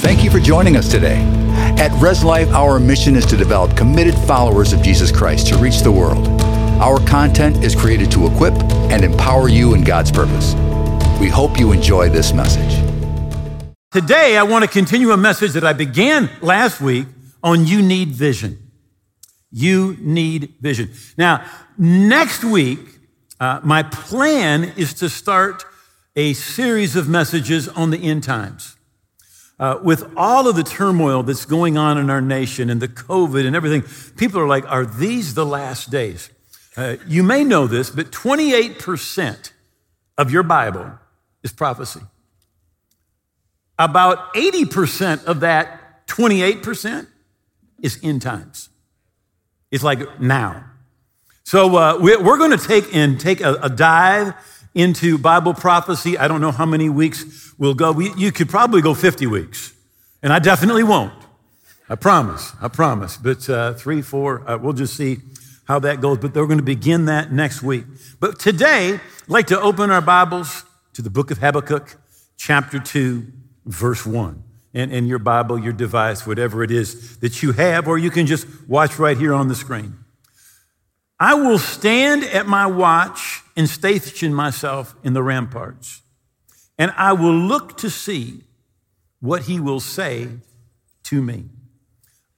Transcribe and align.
Thank 0.00 0.24
you 0.24 0.30
for 0.30 0.40
joining 0.40 0.78
us 0.78 0.88
today. 0.88 1.18
At 1.78 1.92
Res 2.00 2.24
Life, 2.24 2.48
our 2.52 2.80
mission 2.80 3.16
is 3.16 3.26
to 3.26 3.36
develop 3.36 3.76
committed 3.76 4.14
followers 4.20 4.72
of 4.72 4.80
Jesus 4.80 5.12
Christ 5.12 5.48
to 5.48 5.58
reach 5.58 5.80
the 5.80 5.92
world. 5.92 6.26
Our 6.80 6.98
content 7.06 7.62
is 7.62 7.76
created 7.76 8.10
to 8.12 8.26
equip 8.26 8.54
and 8.90 9.04
empower 9.04 9.50
you 9.50 9.74
in 9.74 9.84
God's 9.84 10.10
purpose. 10.10 10.54
We 11.20 11.28
hope 11.28 11.60
you 11.60 11.72
enjoy 11.72 12.08
this 12.08 12.32
message. 12.32 12.82
Today, 13.92 14.38
I 14.38 14.42
want 14.42 14.64
to 14.64 14.70
continue 14.70 15.10
a 15.10 15.18
message 15.18 15.52
that 15.52 15.64
I 15.64 15.74
began 15.74 16.30
last 16.40 16.80
week 16.80 17.06
on 17.42 17.66
You 17.66 17.82
Need 17.82 18.08
Vision. 18.08 18.70
You 19.52 19.98
need 20.00 20.54
vision. 20.62 20.92
Now, 21.18 21.44
next 21.76 22.42
week, 22.42 22.80
uh, 23.38 23.60
my 23.62 23.82
plan 23.82 24.72
is 24.78 24.94
to 24.94 25.10
start 25.10 25.66
a 26.16 26.32
series 26.32 26.96
of 26.96 27.06
messages 27.06 27.68
on 27.68 27.90
the 27.90 27.98
end 27.98 28.22
times. 28.22 28.76
Uh, 29.60 29.78
with 29.82 30.10
all 30.16 30.48
of 30.48 30.56
the 30.56 30.62
turmoil 30.62 31.22
that's 31.22 31.44
going 31.44 31.76
on 31.76 31.98
in 31.98 32.08
our 32.08 32.22
nation 32.22 32.70
and 32.70 32.80
the 32.80 32.88
COVID 32.88 33.46
and 33.46 33.54
everything, 33.54 33.82
people 34.16 34.40
are 34.40 34.48
like, 34.48 34.64
are 34.72 34.86
these 34.86 35.34
the 35.34 35.44
last 35.44 35.90
days? 35.90 36.30
Uh, 36.78 36.96
you 37.06 37.22
may 37.22 37.44
know 37.44 37.66
this, 37.66 37.90
but 37.90 38.10
28% 38.10 39.52
of 40.16 40.30
your 40.30 40.42
Bible 40.42 40.90
is 41.42 41.52
prophecy. 41.52 42.00
About 43.78 44.32
80% 44.32 45.24
of 45.24 45.40
that 45.40 46.06
28% 46.06 47.06
is 47.82 48.00
end 48.02 48.22
times. 48.22 48.70
It's 49.70 49.84
like 49.84 50.20
now. 50.20 50.64
So 51.44 51.76
uh, 51.76 51.98
we're 52.00 52.38
going 52.38 52.56
to 52.56 52.66
take 52.66 52.94
and 52.94 53.20
take 53.20 53.40
a, 53.40 53.54
a, 53.62 53.68
dive 53.68 54.34
into 54.74 55.18
Bible 55.18 55.54
prophecy. 55.54 56.16
I 56.16 56.28
don't 56.28 56.40
know 56.40 56.52
how 56.52 56.66
many 56.66 56.88
weeks 56.88 57.52
we'll 57.58 57.74
go. 57.74 57.92
We, 57.92 58.12
you 58.14 58.32
could 58.32 58.48
probably 58.48 58.82
go 58.82 58.94
50 58.94 59.26
weeks, 59.26 59.72
and 60.22 60.32
I 60.32 60.38
definitely 60.38 60.84
won't. 60.84 61.12
I 61.88 61.96
promise. 61.96 62.52
I 62.60 62.68
promise. 62.68 63.16
But 63.16 63.48
uh, 63.50 63.74
three, 63.74 64.00
four, 64.00 64.48
uh, 64.48 64.56
we'll 64.58 64.74
just 64.74 64.96
see 64.96 65.18
how 65.64 65.80
that 65.80 66.00
goes. 66.00 66.18
But 66.18 66.34
they're 66.34 66.46
going 66.46 66.58
to 66.58 66.64
begin 66.64 67.06
that 67.06 67.32
next 67.32 67.62
week. 67.62 67.84
But 68.20 68.38
today, 68.38 68.94
I'd 68.94 69.00
like 69.28 69.48
to 69.48 69.60
open 69.60 69.90
our 69.90 70.00
Bibles 70.00 70.64
to 70.94 71.02
the 71.02 71.10
book 71.10 71.30
of 71.30 71.38
Habakkuk, 71.38 71.96
chapter 72.36 72.78
2, 72.78 73.26
verse 73.66 74.06
1. 74.06 74.42
And 74.72 74.92
in 74.92 75.06
your 75.06 75.18
Bible, 75.18 75.58
your 75.58 75.72
device, 75.72 76.24
whatever 76.24 76.62
it 76.62 76.70
is 76.70 77.18
that 77.18 77.42
you 77.42 77.52
have, 77.52 77.88
or 77.88 77.98
you 77.98 78.10
can 78.10 78.26
just 78.26 78.46
watch 78.68 78.98
right 79.00 79.18
here 79.18 79.34
on 79.34 79.48
the 79.48 79.56
screen. 79.56 79.98
I 81.18 81.34
will 81.34 81.58
stand 81.58 82.22
at 82.22 82.46
my 82.46 82.66
watch 82.66 83.39
and 83.60 83.68
station 83.68 84.32
myself 84.32 84.94
in 85.04 85.12
the 85.12 85.22
ramparts, 85.22 86.00
and 86.78 86.90
I 86.96 87.12
will 87.12 87.34
look 87.34 87.76
to 87.76 87.90
see 87.90 88.44
what 89.20 89.42
he 89.42 89.60
will 89.60 89.80
say 89.80 90.28
to 91.02 91.20
me. 91.20 91.44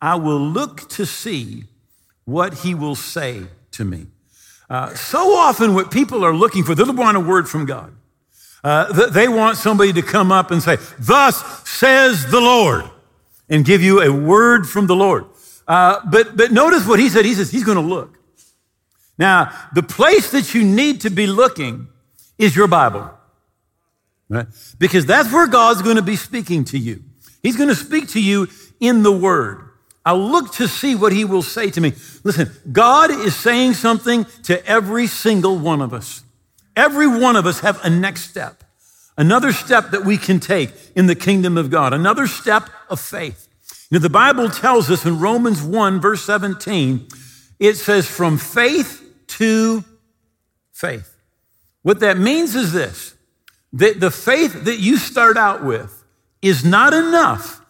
I 0.00 0.16
will 0.16 0.40
look 0.40 0.88
to 0.90 1.06
see 1.06 1.66
what 2.24 2.54
he 2.54 2.74
will 2.74 2.96
say 2.96 3.44
to 3.70 3.84
me. 3.84 4.08
Uh, 4.68 4.94
so 4.94 5.36
often, 5.36 5.74
what 5.74 5.92
people 5.92 6.24
are 6.24 6.34
looking 6.34 6.64
for, 6.64 6.74
they 6.74 6.82
want 6.82 7.16
a 7.16 7.20
word 7.20 7.48
from 7.48 7.66
God. 7.66 7.94
Uh, 8.64 9.08
they 9.10 9.28
want 9.28 9.58
somebody 9.58 9.92
to 9.92 10.02
come 10.02 10.32
up 10.32 10.50
and 10.50 10.60
say, 10.60 10.76
Thus 10.98 11.36
says 11.68 12.28
the 12.32 12.40
Lord, 12.40 12.90
and 13.48 13.64
give 13.64 13.80
you 13.80 14.02
a 14.02 14.10
word 14.10 14.68
from 14.68 14.88
the 14.88 14.96
Lord. 14.96 15.26
Uh, 15.68 16.00
but, 16.10 16.36
but 16.36 16.50
notice 16.50 16.84
what 16.84 16.98
he 16.98 17.08
said. 17.08 17.24
He 17.24 17.34
says, 17.34 17.52
He's 17.52 17.62
going 17.62 17.78
to 17.78 17.94
look. 17.94 18.18
Now, 19.22 19.52
the 19.72 19.84
place 19.84 20.32
that 20.32 20.52
you 20.52 20.64
need 20.64 21.02
to 21.02 21.10
be 21.10 21.28
looking 21.28 21.86
is 22.38 22.56
your 22.56 22.66
Bible, 22.66 23.08
right? 24.28 24.48
Because 24.80 25.06
that's 25.06 25.32
where 25.32 25.46
God's 25.46 25.80
going 25.80 25.94
to 25.94 26.02
be 26.02 26.16
speaking 26.16 26.64
to 26.64 26.76
you. 26.76 27.04
He's 27.40 27.56
going 27.56 27.68
to 27.68 27.76
speak 27.76 28.08
to 28.08 28.20
you 28.20 28.48
in 28.80 29.04
the 29.04 29.12
Word. 29.12 29.60
I 30.04 30.12
look 30.14 30.54
to 30.54 30.66
see 30.66 30.96
what 30.96 31.12
He 31.12 31.24
will 31.24 31.42
say 31.42 31.70
to 31.70 31.80
me. 31.80 31.92
Listen, 32.24 32.50
God 32.72 33.12
is 33.12 33.36
saying 33.36 33.74
something 33.74 34.26
to 34.42 34.66
every 34.66 35.06
single 35.06 35.56
one 35.56 35.80
of 35.80 35.94
us. 35.94 36.24
Every 36.74 37.06
one 37.06 37.36
of 37.36 37.46
us 37.46 37.60
have 37.60 37.78
a 37.84 37.90
next 37.90 38.28
step, 38.28 38.64
another 39.16 39.52
step 39.52 39.92
that 39.92 40.04
we 40.04 40.16
can 40.16 40.40
take 40.40 40.72
in 40.96 41.06
the 41.06 41.14
kingdom 41.14 41.56
of 41.56 41.70
God, 41.70 41.92
another 41.92 42.26
step 42.26 42.68
of 42.90 42.98
faith. 42.98 43.46
Know, 43.92 44.00
the 44.00 44.10
Bible 44.10 44.50
tells 44.50 44.90
us 44.90 45.06
in 45.06 45.20
Romans 45.20 45.62
1, 45.62 46.00
verse 46.00 46.24
17, 46.24 47.06
it 47.60 47.76
says, 47.76 48.08
from 48.08 48.36
faith 48.36 48.98
to 49.42 49.84
faith. 50.72 51.16
What 51.82 51.98
that 51.98 52.16
means 52.16 52.54
is 52.54 52.72
this 52.72 53.14
that 53.72 53.98
the 53.98 54.10
faith 54.10 54.64
that 54.64 54.78
you 54.78 54.96
start 54.96 55.36
out 55.36 55.64
with 55.64 56.04
is 56.42 56.64
not 56.64 56.92
enough 56.92 57.60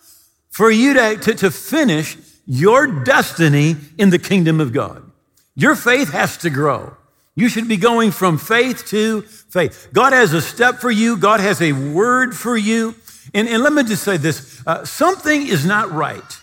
for 0.51 0.71
you 0.71 0.93
to, 0.93 1.17
to, 1.17 1.35
to 1.35 1.51
finish 1.51 2.19
your 2.45 2.87
destiny 2.87 3.77
in 3.97 4.11
the 4.11 4.19
kingdom 4.19 4.61
of 4.61 4.73
God. 4.73 5.11
Your 5.55 5.75
faith 5.75 6.11
has 6.11 6.37
to 6.39 6.51
grow. 6.51 6.95
You 7.37 7.49
should 7.49 7.69
be 7.69 7.79
going 7.79 8.11
from 8.11 8.37
faith 8.37 8.85
to 8.89 9.23
faith. 9.23 9.89
God 9.95 10.13
has 10.13 10.35
a 10.35 10.43
step 10.43 10.77
for 10.77 10.91
you, 10.91 11.17
God 11.17 11.41
has 11.41 11.63
a 11.63 11.73
word 11.73 12.37
for 12.37 12.57
you. 12.57 12.95
And, 13.33 13.49
and 13.49 13.63
let 13.63 13.73
me 13.73 13.83
just 13.85 14.03
say 14.03 14.19
this 14.19 14.63
uh, 14.67 14.85
something 14.85 15.47
is 15.47 15.65
not 15.65 15.91
right 15.93 16.41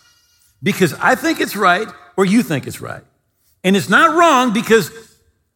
because 0.63 0.93
I 0.95 1.13
think 1.13 1.39
it's 1.39 1.55
right 1.55 1.87
or 2.17 2.25
you 2.25 2.41
think 2.41 2.65
it's 2.65 2.81
right. 2.81 3.03
And 3.63 3.75
it's 3.75 3.89
not 3.89 4.15
wrong 4.17 4.53
because 4.53 5.08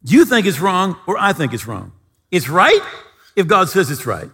you 0.04 0.26
think 0.26 0.46
it's 0.46 0.60
wrong 0.60 0.98
or 1.08 1.18
I 1.18 1.34
think 1.34 1.54
it's 1.54 1.66
wrong. 1.66 1.94
It's 2.32 2.50
right 2.50 2.82
if 3.36 3.48
God 3.48 3.70
says 3.70 3.90
it's 3.90 4.06
right. 4.06 4.30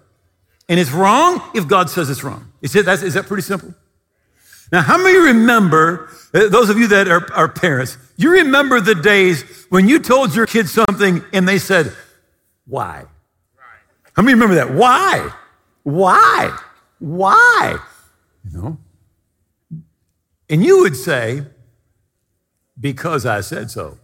And 0.68 0.80
it's 0.80 0.92
wrong 0.92 1.42
if 1.56 1.68
God 1.68 1.90
says 1.90 2.10
it's 2.10 2.24
wrong. 2.24 2.52
Is, 2.62 2.74
that 2.74 3.26
pretty 3.28 3.42
simple? 3.42 3.74
Now, 4.72 4.82
how 4.82 4.98
many 4.98 5.18
remember, 5.18 6.10
uh, 6.34 6.48
those 6.50 6.70
of 6.70 6.78
you 6.78 6.88
that 6.88 7.08
are, 7.08 7.32
are 7.34 7.48
parents, 7.48 7.98
you 8.18 8.32
remember 8.32 8.80
the 8.80 8.94
days 8.94 9.44
when 9.70 9.90
you 9.90 10.00
told 10.00 10.36
your 10.36 10.46
kids 10.46 10.72
something 10.72 11.24
and 11.34 11.48
they 11.48 11.58
said, 11.58 11.92
why? 12.68 13.06
How 14.14 14.22
many 14.22 14.36
remember 14.36 14.56
that? 14.56 14.74
Why? 14.74 15.32
Why? 15.84 16.56
Why? 17.00 17.80
You 18.46 18.58
know? 18.58 18.78
And 20.50 20.64
you 20.64 20.82
would 20.82 20.96
say, 20.96 21.46
because 22.80 23.26
I 23.26 23.42
said 23.42 23.72
so. 23.72 23.98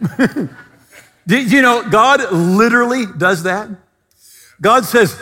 Did 1.26 1.52
you 1.52 1.62
know 1.62 1.88
God 1.88 2.32
literally 2.32 3.04
does 3.06 3.44
that? 3.44 3.68
God 4.60 4.84
says, 4.84 5.20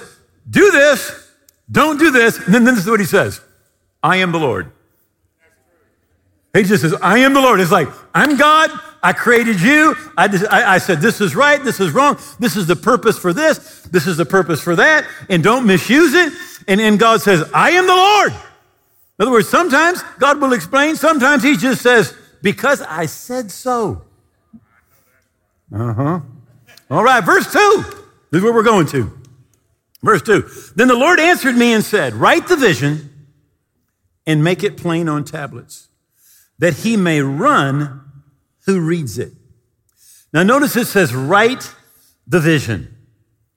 do 0.48 0.70
this, 0.70 1.30
don't 1.70 1.98
do 1.98 2.10
this, 2.10 2.38
and 2.38 2.54
then 2.54 2.64
this 2.64 2.78
is 2.78 2.86
what 2.86 3.00
he 3.00 3.06
says 3.06 3.40
I 4.02 4.16
am 4.16 4.32
the 4.32 4.38
Lord. 4.38 4.72
He 6.52 6.64
just 6.64 6.82
says, 6.82 6.94
I 7.00 7.18
am 7.18 7.32
the 7.32 7.40
Lord. 7.40 7.60
It's 7.60 7.70
like, 7.70 7.88
I'm 8.14 8.36
God. 8.36 8.70
I 9.02 9.12
created 9.12 9.60
you. 9.60 9.94
I, 10.16 10.28
just, 10.28 10.44
I, 10.50 10.74
I, 10.74 10.78
said, 10.78 11.00
this 11.00 11.20
is 11.20 11.36
right. 11.36 11.62
This 11.62 11.78
is 11.80 11.92
wrong. 11.92 12.18
This 12.38 12.56
is 12.56 12.66
the 12.66 12.76
purpose 12.76 13.16
for 13.16 13.32
this. 13.32 13.82
This 13.82 14.06
is 14.06 14.16
the 14.16 14.26
purpose 14.26 14.60
for 14.60 14.76
that. 14.76 15.06
And 15.28 15.44
don't 15.44 15.64
misuse 15.64 16.12
it. 16.12 16.32
And, 16.66 16.80
and 16.80 16.98
God 16.98 17.22
says, 17.22 17.48
I 17.54 17.70
am 17.70 17.86
the 17.86 17.94
Lord. 17.94 18.32
In 18.32 19.22
other 19.22 19.30
words, 19.30 19.48
sometimes 19.48 20.02
God 20.18 20.40
will 20.40 20.52
explain. 20.52 20.96
Sometimes 20.96 21.42
he 21.42 21.56
just 21.56 21.82
says, 21.82 22.14
because 22.42 22.82
I 22.82 23.06
said 23.06 23.50
so. 23.50 24.02
Uh 25.72 25.92
huh. 25.92 26.20
All 26.90 27.04
right, 27.04 27.24
verse 27.24 27.52
2. 27.52 27.84
This 28.30 28.38
is 28.38 28.42
where 28.42 28.52
we're 28.52 28.62
going 28.62 28.86
to. 28.88 29.20
Verse 30.02 30.22
2. 30.22 30.48
Then 30.74 30.88
the 30.88 30.94
Lord 30.94 31.20
answered 31.20 31.56
me 31.56 31.72
and 31.72 31.84
said, 31.84 32.14
Write 32.14 32.48
the 32.48 32.56
vision 32.56 33.28
and 34.26 34.42
make 34.42 34.62
it 34.62 34.76
plain 34.76 35.08
on 35.08 35.24
tablets, 35.24 35.88
that 36.58 36.78
he 36.78 36.96
may 36.96 37.20
run 37.20 38.00
who 38.66 38.80
reads 38.80 39.18
it. 39.18 39.32
Now, 40.32 40.42
notice 40.42 40.76
it 40.76 40.86
says, 40.86 41.14
Write 41.14 41.74
the 42.26 42.40
vision. 42.40 42.96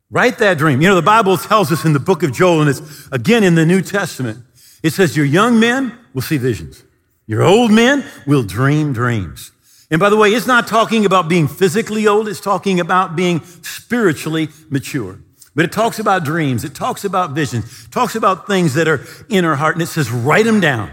Write 0.09 0.37
that 0.39 0.57
dream. 0.57 0.81
You 0.81 0.89
know, 0.89 0.95
the 0.95 1.01
Bible 1.01 1.37
tells 1.37 1.71
us 1.71 1.85
in 1.85 1.93
the 1.93 1.99
book 1.99 2.21
of 2.21 2.33
Joel, 2.33 2.61
and 2.61 2.69
it's 2.69 3.07
again 3.11 3.43
in 3.43 3.55
the 3.55 3.65
New 3.65 3.81
Testament, 3.81 4.43
it 4.83 4.91
says, 4.91 5.17
Your 5.17 5.25
young 5.25 5.59
men 5.59 5.97
will 6.13 6.21
see 6.21 6.37
visions, 6.37 6.83
your 7.25 7.41
old 7.41 7.71
men 7.71 8.05
will 8.27 8.43
dream 8.43 8.93
dreams. 8.93 9.52
And 9.91 9.99
by 9.99 10.09
the 10.09 10.17
way, 10.17 10.29
it's 10.29 10.47
not 10.47 10.67
talking 10.67 11.05
about 11.05 11.27
being 11.27 11.47
physically 11.47 12.07
old, 12.07 12.27
it's 12.27 12.39
talking 12.39 12.79
about 12.79 13.15
being 13.15 13.41
spiritually 13.61 14.49
mature. 14.69 15.19
But 15.55 15.65
it 15.65 15.71
talks 15.71 15.99
about 15.99 16.23
dreams, 16.23 16.63
it 16.63 16.73
talks 16.73 17.05
about 17.05 17.31
visions, 17.31 17.87
talks 17.89 18.15
about 18.15 18.47
things 18.47 18.73
that 18.73 18.87
are 18.87 19.05
in 19.29 19.45
our 19.45 19.55
heart, 19.55 19.75
and 19.75 19.83
it 19.83 19.87
says, 19.87 20.09
write 20.09 20.45
them 20.45 20.59
down. 20.59 20.91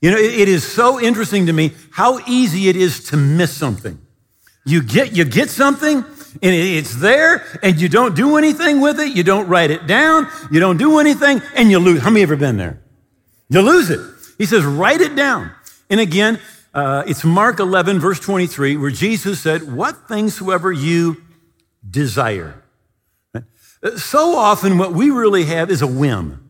You 0.00 0.10
know, 0.10 0.18
it 0.18 0.48
is 0.48 0.64
so 0.70 1.00
interesting 1.00 1.46
to 1.46 1.52
me 1.52 1.72
how 1.92 2.18
easy 2.26 2.68
it 2.68 2.76
is 2.76 3.04
to 3.10 3.16
miss 3.16 3.56
something. 3.56 3.98
You 4.66 4.82
get, 4.82 5.12
you 5.16 5.24
get 5.24 5.48
something, 5.48 5.96
and 5.96 6.54
it's 6.54 6.96
there, 6.96 7.44
and 7.62 7.80
you 7.80 7.88
don't 7.88 8.16
do 8.16 8.36
anything 8.36 8.80
with 8.80 8.98
it. 8.98 9.16
You 9.16 9.22
don't 9.22 9.46
write 9.46 9.70
it 9.70 9.86
down. 9.86 10.28
You 10.50 10.58
don't 10.58 10.76
do 10.76 10.98
anything, 10.98 11.40
and 11.54 11.70
you 11.70 11.78
lose. 11.78 12.02
How 12.02 12.10
many 12.10 12.22
ever 12.22 12.36
been 12.36 12.56
there? 12.56 12.80
You 13.48 13.60
lose 13.60 13.90
it. 13.90 14.00
He 14.38 14.46
says, 14.46 14.64
write 14.64 15.00
it 15.00 15.14
down. 15.14 15.52
And 15.88 16.00
again, 16.00 16.40
uh, 16.74 17.04
it's 17.06 17.24
Mark 17.24 17.60
11, 17.60 18.00
verse 18.00 18.18
23, 18.18 18.76
where 18.76 18.90
Jesus 18.90 19.40
said, 19.40 19.72
What 19.72 20.08
things 20.08 20.36
soever 20.36 20.72
you 20.72 21.22
desire. 21.88 22.62
So 23.96 24.34
often, 24.36 24.78
what 24.78 24.92
we 24.92 25.10
really 25.10 25.44
have 25.44 25.70
is 25.70 25.82
a 25.82 25.86
whim. 25.86 26.48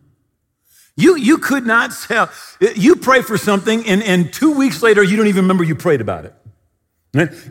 You, 0.96 1.16
you 1.16 1.38
could 1.38 1.66
not 1.66 1.90
tell. 2.06 2.30
You 2.60 2.96
pray 2.96 3.22
for 3.22 3.36
something, 3.36 3.84
and, 3.86 4.02
and 4.02 4.32
two 4.32 4.52
weeks 4.52 4.82
later, 4.82 5.02
you 5.02 5.16
don't 5.16 5.26
even 5.26 5.42
remember 5.42 5.64
you 5.64 5.74
prayed 5.74 6.00
about 6.00 6.24
it. 6.24 6.34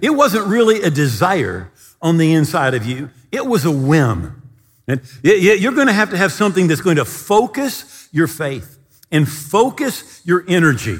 It 0.01 0.11
wasn't 0.11 0.47
really 0.47 0.81
a 0.81 0.89
desire 0.89 1.71
on 2.01 2.17
the 2.17 2.33
inside 2.33 2.73
of 2.73 2.85
you, 2.85 3.09
it 3.31 3.45
was 3.45 3.65
a 3.65 3.71
whim. 3.71 4.41
And 4.87 5.01
you're 5.23 5.71
going 5.71 5.87
to 5.87 5.93
have 5.93 6.09
to 6.09 6.17
have 6.17 6.33
something 6.33 6.67
that's 6.67 6.81
going 6.81 6.97
to 6.97 7.05
focus 7.05 8.09
your 8.11 8.27
faith 8.27 8.77
and 9.11 9.29
focus 9.29 10.21
your 10.25 10.43
energy. 10.47 10.99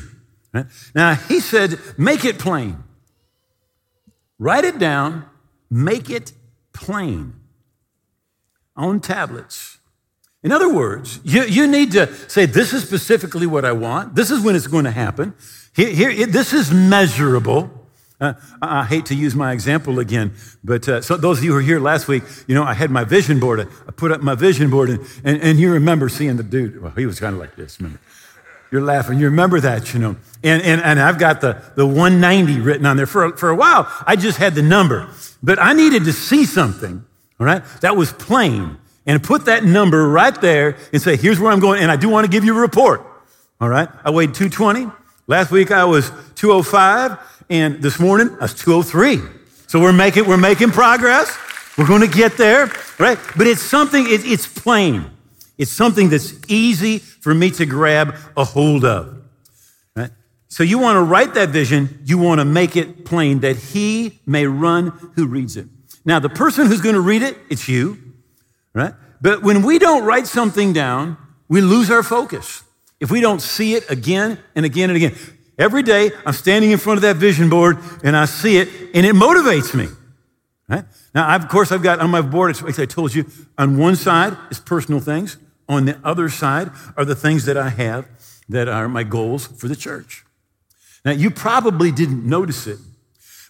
Now, 0.94 1.15
he 1.15 1.39
said, 1.39 1.79
make 1.97 2.25
it 2.25 2.38
plain. 2.38 2.83
Write 4.38 4.65
it 4.65 4.77
down, 4.77 5.25
make 5.69 6.09
it 6.09 6.33
plain 6.73 7.33
on 8.75 9.00
tablets. 9.00 9.79
In 10.44 10.51
other 10.51 10.71
words, 10.71 11.19
you, 11.23 11.44
you 11.44 11.67
need 11.67 11.94
to 11.94 12.13
say, 12.29 12.45
This 12.45 12.73
is 12.73 12.83
specifically 12.83 13.47
what 13.47 13.63
I 13.63 13.71
want. 13.71 14.15
This 14.15 14.29
is 14.29 14.41
when 14.41 14.55
it's 14.55 14.67
going 14.67 14.83
to 14.85 14.91
happen. 14.91 15.33
Here, 15.73 15.89
here 15.89 16.27
this 16.27 16.53
is 16.53 16.71
measurable. 16.71 17.71
Uh, 18.19 18.33
I 18.61 18.85
hate 18.85 19.07
to 19.07 19.15
use 19.15 19.35
my 19.35 19.51
example 19.51 19.99
again, 19.99 20.33
but 20.63 20.88
uh, 20.88 21.01
so 21.01 21.17
those 21.17 21.39
of 21.39 21.44
you 21.44 21.51
who 21.51 21.56
were 21.56 21.61
here 21.61 21.79
last 21.79 22.07
week, 22.07 22.23
you 22.47 22.56
know, 22.56 22.63
I 22.63 22.73
had 22.73 22.91
my 22.91 23.03
vision 23.03 23.39
board. 23.39 23.59
I 23.61 23.91
put 23.91 24.11
up 24.11 24.21
my 24.21 24.35
vision 24.35 24.69
board, 24.69 24.89
and, 24.89 24.99
and, 25.23 25.41
and 25.41 25.59
you 25.59 25.71
remember 25.71 26.09
seeing 26.09 26.38
the 26.38 26.44
dude. 26.44 26.81
Well, 26.81 26.91
he 26.91 27.06
was 27.06 27.19
kind 27.19 27.33
of 27.33 27.39
like 27.39 27.56
this. 27.56 27.79
Remember? 27.79 27.99
You're 28.73 28.81
laughing. 28.81 29.19
You 29.19 29.25
remember 29.25 29.59
that, 29.59 29.93
you 29.93 29.99
know. 29.99 30.15
And, 30.43 30.59
and, 30.63 30.81
and 30.81 30.99
I've 30.99 31.19
got 31.19 31.41
the, 31.41 31.61
the 31.75 31.85
190 31.85 32.59
written 32.59 32.87
on 32.87 32.97
there. 32.97 33.05
For, 33.05 33.37
for 33.37 33.51
a 33.51 33.55
while, 33.55 33.87
I 34.07 34.15
just 34.15 34.39
had 34.39 34.55
the 34.55 34.63
number, 34.63 35.07
but 35.43 35.59
I 35.59 35.73
needed 35.73 36.05
to 36.05 36.11
see 36.11 36.43
something, 36.43 37.05
all 37.39 37.45
right, 37.45 37.63
that 37.81 37.95
was 37.95 38.11
plain 38.13 38.79
and 39.05 39.21
put 39.21 39.45
that 39.45 39.63
number 39.63 40.09
right 40.09 40.41
there 40.41 40.75
and 40.91 40.99
say, 40.99 41.17
here's 41.17 41.39
where 41.39 41.51
I'm 41.51 41.59
going. 41.59 41.83
And 41.83 41.91
I 41.91 41.97
do 41.97 42.09
want 42.09 42.25
to 42.25 42.31
give 42.31 42.45
you 42.45 42.57
a 42.57 42.59
report. 42.59 43.05
All 43.61 43.69
right. 43.69 43.89
I 44.03 44.09
weighed 44.09 44.33
220. 44.33 44.91
Last 45.27 45.51
week 45.51 45.69
I 45.69 45.85
was 45.85 46.09
205. 46.33 47.19
And 47.51 47.79
this 47.79 47.99
morning 47.99 48.35
I 48.39 48.45
was 48.45 48.55
203. 48.55 49.21
So 49.67 49.79
we're 49.79 49.93
making, 49.93 50.25
we're 50.25 50.37
making 50.37 50.71
progress. 50.71 51.37
We're 51.77 51.87
going 51.87 52.01
to 52.01 52.07
get 52.07 52.37
there. 52.37 52.71
Right. 52.97 53.19
But 53.37 53.45
it's 53.45 53.61
something, 53.61 54.03
it, 54.07 54.25
it's 54.25 54.47
plain. 54.47 55.11
It's 55.57 55.71
something 55.71 56.09
that's 56.09 56.33
easy 56.47 57.00
for 57.00 57.33
me 57.33 57.51
to 57.51 57.65
grab 57.65 58.15
a 58.35 58.44
hold 58.44 58.85
of. 58.85 59.21
Right? 59.95 60.11
So 60.47 60.63
you 60.63 60.79
want 60.79 60.97
to 60.97 61.01
write 61.03 61.33
that 61.35 61.50
vision. 61.50 62.01
You 62.05 62.17
want 62.17 62.39
to 62.39 62.45
make 62.45 62.75
it 62.75 63.05
plain 63.05 63.41
that 63.41 63.55
he 63.55 64.19
may 64.25 64.47
run 64.47 65.11
who 65.15 65.27
reads 65.27 65.57
it. 65.57 65.67
Now, 66.05 66.19
the 66.19 66.29
person 66.29 66.67
who's 66.67 66.81
going 66.81 66.95
to 66.95 67.01
read 67.01 67.21
it, 67.21 67.38
it's 67.50 67.69
you 67.69 68.13
right? 68.73 68.94
But 69.21 69.44
when 69.44 69.61
we 69.61 69.79
don't 69.79 70.03
write 70.03 70.27
something 70.27 70.73
down, 70.73 71.17
we 71.47 71.61
lose 71.61 71.89
our 71.89 72.03
focus. 72.03 72.63
If 72.99 73.11
we 73.11 73.21
don't 73.21 73.41
see 73.41 73.75
it 73.75 73.89
again 73.89 74.39
and 74.56 74.65
again 74.65 74.89
and 74.89 74.97
again. 74.97 75.15
Every 75.57 75.83
day 75.83 76.11
I'm 76.25 76.33
standing 76.33 76.71
in 76.71 76.79
front 76.79 76.97
of 76.97 77.01
that 77.03 77.17
vision 77.17 77.49
board 77.49 77.77
and 78.03 78.17
I 78.17 78.25
see 78.25 78.57
it 78.57 78.69
and 78.94 79.06
it 79.06 79.15
motivates 79.15 79.73
me. 79.73 79.88
Right? 80.67 80.85
Now, 81.13 81.36
of 81.36 81.48
course, 81.48 81.71
I've 81.71 81.83
got 81.83 82.00
on 82.00 82.10
my 82.10 82.21
board, 82.21 82.60
like 82.62 82.80
I 82.80 82.86
told 82.86 83.13
you, 83.13 83.25
on 83.57 83.77
one 83.77 83.95
side 83.95 84.36
is 84.50 84.60
personal 84.60 85.00
things. 85.00 85.38
On 85.69 85.86
the 85.86 85.98
other 86.04 86.27
side 86.27 86.71
are 86.98 87.06
the 87.06 87.15
things 87.15 87.45
that 87.45 87.56
I 87.56 87.69
have 87.69 88.07
that 88.50 88.68
are 88.68 88.89
my 88.89 89.04
goals 89.04 89.48
for 89.48 89.68
the 89.68 89.75
church. 89.75 90.25
Now, 91.06 91.12
you 91.12 91.30
probably 91.30 91.92
didn't 91.92 92.27
notice 92.27 92.68
it, 92.68 92.80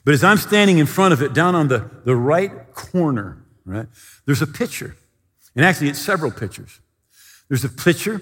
but 0.05 0.13
as 0.13 0.23
I'm 0.23 0.37
standing 0.37 0.77
in 0.77 0.85
front 0.85 1.13
of 1.13 1.21
it, 1.21 1.33
down 1.33 1.55
on 1.55 1.67
the, 1.67 1.89
the 2.03 2.15
right 2.15 2.73
corner, 2.73 3.43
right, 3.65 3.87
there's 4.25 4.41
a 4.41 4.47
picture. 4.47 4.95
And 5.55 5.63
actually, 5.63 5.89
it's 5.89 5.99
several 5.99 6.31
pictures. 6.31 6.79
There's 7.47 7.63
a 7.63 7.69
picture 7.69 8.21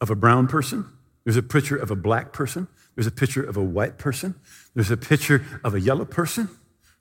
of 0.00 0.10
a 0.10 0.16
brown 0.16 0.48
person, 0.48 0.86
there's 1.24 1.36
a 1.36 1.42
picture 1.42 1.76
of 1.76 1.90
a 1.90 1.96
black 1.96 2.32
person, 2.32 2.68
there's 2.94 3.06
a 3.06 3.12
picture 3.12 3.42
of 3.42 3.56
a 3.56 3.62
white 3.62 3.98
person, 3.98 4.34
there's 4.74 4.90
a 4.90 4.96
picture 4.96 5.44
of 5.64 5.74
a 5.74 5.80
yellow 5.80 6.04
person, 6.04 6.48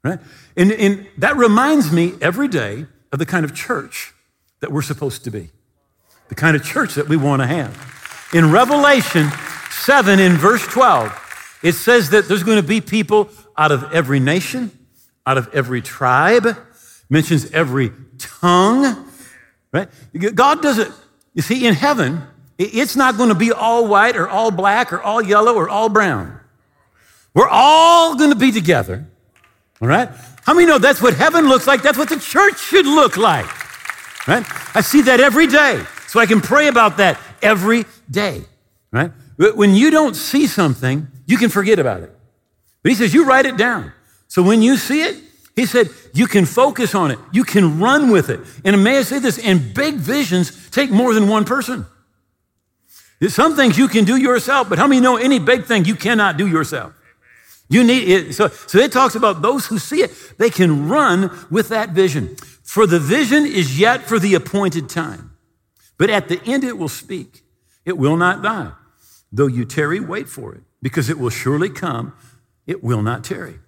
right? 0.03 0.19
And, 0.56 0.71
and 0.71 1.07
that 1.18 1.38
reminds 1.38 1.92
me 1.92 2.13
every 2.21 2.48
day 2.48 2.86
of 3.12 3.19
the 3.19 3.25
kind 3.25 3.45
of 3.45 3.53
church 3.53 4.13
that 4.59 4.71
we're 4.71 4.81
supposed 4.81 5.24
to 5.24 5.31
be, 5.31 5.50
the 6.30 6.36
kind 6.36 6.56
of 6.56 6.63
church 6.63 6.95
that 6.95 7.07
we 7.07 7.18
want 7.18 7.42
to 7.42 7.48
have. 7.48 8.30
In 8.33 8.51
Revelation 8.51 9.30
7, 9.69 10.19
in 10.19 10.33
verse 10.33 10.65
12, 10.68 11.59
it 11.63 11.74
says 11.74 12.09
that 12.12 12.27
there's 12.27 12.44
going 12.44 12.62
to 12.62 12.68
be 12.68 12.81
people 12.81 13.30
out 13.57 13.71
of 13.71 13.92
every 13.94 14.19
nation, 14.19 14.71
out 15.25 15.38
of 15.38 15.53
every 15.53 15.81
tribe, 15.81 16.57
mentions 17.09 17.51
every 17.51 17.92
tongue, 18.18 19.07
Right? 19.71 19.88
God 20.36 20.62
doesn't, 20.62 20.94
you 21.33 21.42
see, 21.42 21.65
in 21.65 21.74
heaven, 21.74 22.24
it's 22.57 22.95
not 22.95 23.18
going 23.18 23.30
to 23.30 23.36
be 23.36 23.51
all 23.51 23.88
white 23.88 24.18
or 24.18 24.27
all 24.27 24.51
black 24.51 24.92
or 24.92 25.01
all 25.01 25.21
yellow 25.21 25.56
or 25.56 25.69
all 25.69 25.89
brown. 25.89 26.39
We're 27.33 27.48
all 27.50 28.15
going 28.18 28.31
to 28.31 28.36
be 28.36 28.51
together. 28.51 29.07
All 29.81 29.88
right? 29.88 30.10
How 30.44 30.54
many 30.54 30.68
know 30.68 30.78
that's 30.78 31.01
what 31.01 31.16
heaven 31.16 31.48
looks 31.48 31.68
like? 31.68 31.81
That's 31.81 31.98
what 31.98 32.10
the 32.10 32.19
church 32.19 32.60
should 32.60 32.86
look 32.86 33.18
like. 33.18 33.48
Right? 34.28 34.45
I 34.75 34.81
see 34.81 35.01
that 35.04 35.19
every 35.19 35.48
day. 35.48 35.83
So 36.07 36.19
I 36.19 36.25
can 36.25 36.42
pray 36.42 36.68
about 36.68 36.98
that 36.98 37.19
every 37.42 37.86
day. 38.10 38.44
Right? 38.92 39.12
When 39.38 39.74
you 39.74 39.89
don't 39.89 40.16
see 40.16 40.45
something, 40.45 41.07
you 41.25 41.38
can 41.38 41.50
forget 41.50 41.80
about 41.80 42.01
it. 42.01 42.16
But 42.83 42.92
he 42.92 42.95
says, 42.95 43.13
you 43.13 43.25
write 43.25 43.45
it 43.45 43.57
down. 43.57 43.92
So 44.28 44.44
when 44.44 44.62
you 44.62 44.78
see 44.78 45.01
it, 45.01 45.18
he 45.56 45.66
said, 45.66 45.89
you 46.13 46.27
can 46.27 46.45
focus 46.45 46.95
on 46.95 47.12
it. 47.12 47.19
You 47.31 47.44
can 47.44 47.80
run 47.80 48.12
with 48.12 48.30
it. 48.30 48.39
And 48.63 48.84
may 48.84 49.00
I 49.00 49.01
say 49.01 49.19
this, 49.19 49.38
and 49.39 49.74
big 49.74 49.95
visions 49.95 50.69
take 50.69 50.92
more 50.92 51.13
than 51.13 51.27
one 51.27 51.45
person. 51.45 51.86
There's 53.19 53.34
some 53.34 53.56
things 53.56 53.77
you 53.77 53.88
can 53.88 54.06
do 54.06 54.16
yourself, 54.16 54.69
but 54.69 54.80
how 54.80 54.88
many 54.88 55.01
know 55.01 55.18
any 55.18 55.39
big 55.39 55.66
thing 55.66 55.86
you 55.86 55.95
cannot 55.95 56.38
do 56.38 56.48
yourself? 56.48 56.94
You 57.72 57.86
need 57.86 58.10
it. 58.10 58.34
So, 58.34 58.50
so 58.50 58.80
it 58.80 58.92
talks 58.92 59.16
about 59.16 59.42
those 59.42 59.66
who 59.68 59.80
see 59.80 60.04
it, 60.04 60.12
they 60.38 60.50
can 60.50 60.90
run 60.90 61.32
with 61.50 61.70
that 61.70 61.92
vision. 61.92 62.36
For 62.64 62.86
the 62.86 63.00
vision 63.00 63.46
is 63.46 63.80
yet 63.80 64.04
for 64.04 64.20
the 64.20 64.36
appointed 64.36 64.90
time. 64.90 65.32
But 65.98 66.10
at 66.10 66.28
the 66.28 66.42
end 66.46 66.66
it 66.66 66.78
will 66.78 66.90
speak. 66.90 67.44
It 67.86 67.98
will 67.98 68.18
not 68.18 68.44
die. 68.44 68.74
Though 69.32 69.48
you 69.48 69.64
tarry, 69.64 70.02
wait 70.02 70.28
for 70.28 70.54
it, 70.54 70.64
because 70.82 71.10
it 71.10 71.18
will 71.18 71.30
surely 71.30 71.70
come. 71.70 72.14
It 72.68 72.84
will 72.84 73.02
not 73.02 73.24
tarry. 73.24 73.60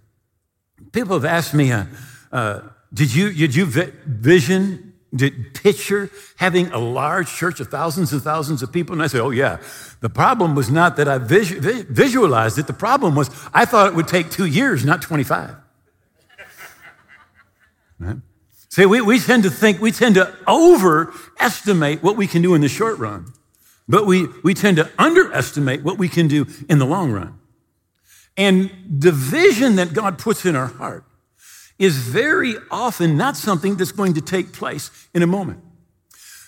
People 0.91 1.15
have 1.15 1.25
asked 1.25 1.53
me, 1.53 1.71
uh, 1.71 1.85
uh, 2.31 2.59
did 2.93 3.15
you, 3.15 3.31
did 3.31 3.55
you 3.55 3.65
vision, 3.65 4.92
did 5.15 5.53
picture 5.53 6.09
having 6.37 6.67
a 6.71 6.79
large 6.79 7.31
church 7.31 7.59
of 7.59 7.67
thousands 7.67 8.11
and 8.11 8.21
thousands 8.21 8.63
of 8.63 8.71
people? 8.71 8.93
And 8.93 9.03
I 9.03 9.07
said, 9.07 9.21
oh, 9.21 9.29
yeah. 9.29 9.59
The 10.01 10.09
problem 10.09 10.55
was 10.55 10.69
not 10.69 10.95
that 10.97 11.07
I 11.07 11.17
visu- 11.19 11.59
visualized 11.83 12.57
it. 12.57 12.67
The 12.67 12.73
problem 12.73 13.15
was 13.15 13.29
I 13.53 13.65
thought 13.65 13.87
it 13.87 13.95
would 13.95 14.07
take 14.07 14.31
two 14.31 14.45
years, 14.45 14.83
not 14.85 15.01
25. 15.01 15.55
Right? 17.99 18.17
See, 18.69 18.87
we, 18.87 19.01
we 19.01 19.19
tend 19.19 19.43
to 19.43 19.51
think, 19.51 19.79
we 19.79 19.91
tend 19.91 20.15
to 20.15 20.35
overestimate 20.47 22.01
what 22.01 22.17
we 22.17 22.25
can 22.25 22.41
do 22.41 22.55
in 22.55 22.61
the 22.61 22.67
short 22.67 22.97
run, 22.97 23.31
but 23.87 24.07
we, 24.07 24.27
we 24.43 24.55
tend 24.55 24.77
to 24.77 24.89
underestimate 24.97 25.83
what 25.83 25.99
we 25.99 26.09
can 26.09 26.27
do 26.27 26.47
in 26.67 26.79
the 26.79 26.85
long 26.85 27.11
run. 27.11 27.39
And 28.35 28.71
the 28.89 29.11
vision 29.11 29.75
that 29.75 29.93
God 29.93 30.17
puts 30.17 30.43
in 30.43 30.55
our 30.55 30.65
heart 30.65 31.05
is 31.79 31.97
very 31.97 32.55
often 32.71 33.17
not 33.17 33.35
something 33.35 33.75
that's 33.75 33.91
going 33.91 34.13
to 34.13 34.21
take 34.21 34.53
place 34.53 34.91
in 35.13 35.23
a 35.23 35.27
moment. 35.27 35.59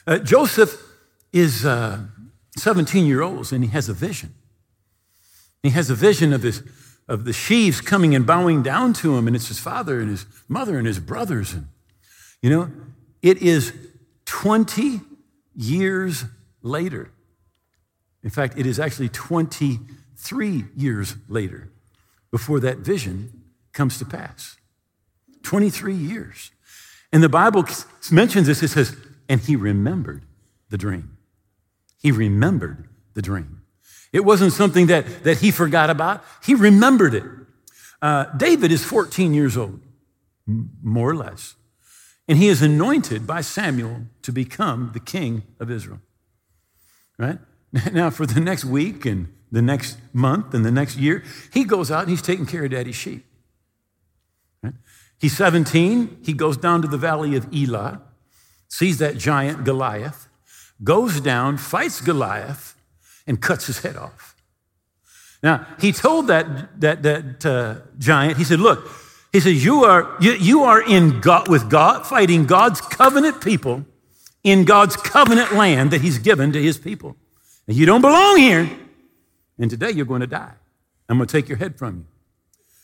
Uh, 0.08 0.20
Joseph 0.20 0.82
is 1.34 1.66
uh, 1.66 2.00
17 2.58 3.06
year 3.06 3.22
old 3.22 3.52
and 3.52 3.64
he 3.64 3.70
has 3.72 3.90
a 3.90 3.94
vision. 3.94 4.34
He 5.64 5.72
has 5.72 5.90
a 5.90 5.96
vision 5.96 6.32
of, 6.32 6.44
his, 6.44 6.62
of 7.08 7.26
the 7.26 7.34
sheaves 7.34 7.82
coming 7.82 8.14
and 8.14 8.26
bowing 8.26 8.62
down 8.62 8.94
to 8.94 9.18
him, 9.18 9.26
and 9.26 9.36
it's 9.36 9.48
his 9.48 9.60
father 9.60 10.00
and 10.00 10.12
his 10.12 10.28
mother 10.48 10.78
and 10.78 10.86
his 10.86 11.00
brothers. 11.00 11.54
And, 11.54 11.70
you 12.40 12.52
know, 12.52 12.72
it 13.24 13.40
is 13.40 13.74
20 14.26 15.02
years 15.56 16.26
later. 16.62 17.12
In 18.24 18.30
fact, 18.30 18.60
it 18.60 18.68
is 18.68 18.80
actually 18.80 19.10
23 19.10 20.66
years 20.76 21.16
later 21.28 21.72
before 22.30 22.60
that 22.60 22.78
vision 22.78 23.44
comes 23.74 23.98
to 23.98 24.06
pass. 24.06 24.58
23 25.46 25.94
years. 25.94 26.52
And 27.14 27.24
the 27.24 27.30
Bible 27.30 27.66
mentions 28.12 28.48
this, 28.48 28.62
it 28.62 28.70
says, 28.70 28.96
and 29.30 29.40
he 29.40 29.56
remembered 29.56 30.24
the 30.70 30.78
dream. 30.78 31.18
He 32.02 32.12
remembered 32.12 32.90
the 33.14 33.22
dream. 33.22 33.62
It 34.12 34.26
wasn't 34.26 34.54
something 34.54 34.88
that, 34.88 35.24
that 35.24 35.38
he 35.38 35.52
forgot 35.52 35.90
about, 35.90 36.24
he 36.44 36.56
remembered 36.56 37.14
it. 37.14 37.24
Uh, 38.02 38.26
David 38.38 38.72
is 38.72 38.84
14 38.84 39.34
years 39.34 39.56
old, 39.58 39.80
more 40.84 41.10
or 41.10 41.16
less, 41.16 41.56
and 42.28 42.38
he 42.38 42.50
is 42.50 42.62
anointed 42.62 43.26
by 43.26 43.42
Samuel 43.42 44.02
to 44.24 44.32
become 44.32 44.92
the 44.94 45.00
king 45.00 45.44
of 45.60 45.72
Israel. 45.72 46.02
Right? 47.18 47.40
Now, 47.92 48.10
for 48.10 48.26
the 48.26 48.40
next 48.40 48.64
week 48.64 49.06
and 49.06 49.34
the 49.52 49.62
next 49.62 49.98
month 50.14 50.54
and 50.54 50.64
the 50.64 50.72
next 50.72 50.98
year, 50.98 51.24
he 51.54 51.66
goes 51.66 51.92
out 51.92 52.02
and 52.02 52.10
he's 52.10 52.22
taking 52.22 52.46
care 52.46 52.64
of 52.64 52.72
daddy's 52.72 52.96
sheep. 52.96 53.26
He's 55.20 55.36
17, 55.38 56.20
he 56.24 56.34
goes 56.34 56.58
down 56.58 56.82
to 56.82 56.88
the 56.88 56.98
valley 56.98 57.36
of 57.36 57.48
Elah, 57.54 58.02
sees 58.68 58.98
that 58.98 59.18
giant 59.18 59.64
Goliath, 59.64 60.28
goes 60.84 61.22
down, 61.22 61.58
fights 61.58 62.02
Goliath, 62.02 62.76
and 63.26 63.42
cuts 63.42 63.68
his 63.68 63.80
head 63.80 63.96
off. 63.96 64.36
Now, 65.42 65.66
he 65.80 65.92
told 65.92 66.28
that, 66.28 66.80
that, 66.82 67.04
that 67.04 67.46
uh, 67.46 67.76
giant, 67.98 68.38
he 68.38 68.44
said, 68.44 68.60
Look, 68.60 68.90
he 69.32 69.40
said, 69.40 69.56
You 69.56 69.84
are, 69.84 70.16
you, 70.20 70.34
you 70.34 70.64
are 70.64 70.82
in 70.82 71.22
God, 71.22 71.48
with 71.48 71.70
God, 71.70 72.06
fighting 72.06 72.46
God's 72.46 72.82
covenant 72.82 73.42
people 73.42 73.86
in 74.46 74.64
God's 74.64 74.96
covenant 74.96 75.54
land 75.54 75.92
that 75.92 76.02
he's 76.02 76.20
given 76.20 76.54
to 76.54 76.62
his 76.62 76.78
people. 76.78 77.18
And 77.68 77.76
you 77.76 77.86
don't 77.88 78.02
belong 78.02 78.38
here. 78.38 78.70
And 79.58 79.70
today 79.72 79.90
you're 79.90 80.06
going 80.06 80.22
to 80.22 80.28
die. 80.28 80.54
I'm 81.10 81.18
going 81.18 81.28
to 81.28 81.32
take 81.32 81.50
your 81.50 81.58
head 81.58 81.78
from 81.78 81.98
you. 81.98 82.06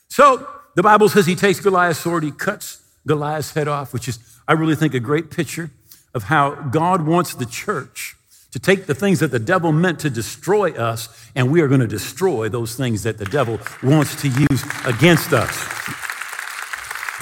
So 0.07 0.47
the 0.75 0.83
Bible 0.83 1.09
says 1.09 1.25
he 1.25 1.35
takes 1.35 1.59
Goliath's 1.59 1.99
sword, 1.99 2.23
he 2.23 2.31
cuts 2.31 2.81
Goliath's 3.05 3.53
head 3.53 3.67
off, 3.67 3.93
which 3.93 4.07
is, 4.07 4.19
I 4.47 4.53
really 4.53 4.75
think, 4.75 4.93
a 4.93 4.99
great 4.99 5.31
picture 5.31 5.71
of 6.13 6.23
how 6.23 6.55
God 6.55 7.05
wants 7.05 7.33
the 7.33 7.45
church 7.45 8.15
to 8.51 8.59
take 8.59 8.85
the 8.85 8.93
things 8.93 9.19
that 9.19 9.31
the 9.31 9.39
devil 9.39 9.71
meant 9.71 9.99
to 10.01 10.09
destroy 10.09 10.71
us, 10.71 11.29
and 11.35 11.51
we 11.51 11.61
are 11.61 11.67
going 11.67 11.79
to 11.79 11.87
destroy 11.87 12.49
those 12.49 12.75
things 12.75 13.03
that 13.03 13.17
the 13.17 13.25
devil 13.25 13.59
wants 13.81 14.21
to 14.21 14.27
use 14.27 14.63
against 14.85 15.31
us. 15.33 15.55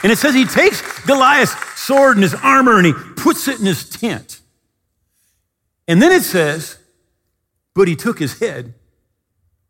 And 0.01 0.11
it 0.11 0.17
says 0.17 0.33
he 0.33 0.45
takes 0.45 0.81
Goliath's 1.05 1.55
sword 1.79 2.17
and 2.17 2.23
his 2.23 2.33
armor 2.35 2.77
and 2.77 2.85
he 2.85 2.93
puts 2.93 3.47
it 3.47 3.59
in 3.59 3.65
his 3.65 3.87
tent. 3.87 4.39
And 5.87 6.01
then 6.01 6.11
it 6.11 6.23
says, 6.23 6.77
but 7.75 7.87
he 7.87 7.95
took 7.95 8.19
his 8.19 8.39
head 8.39 8.73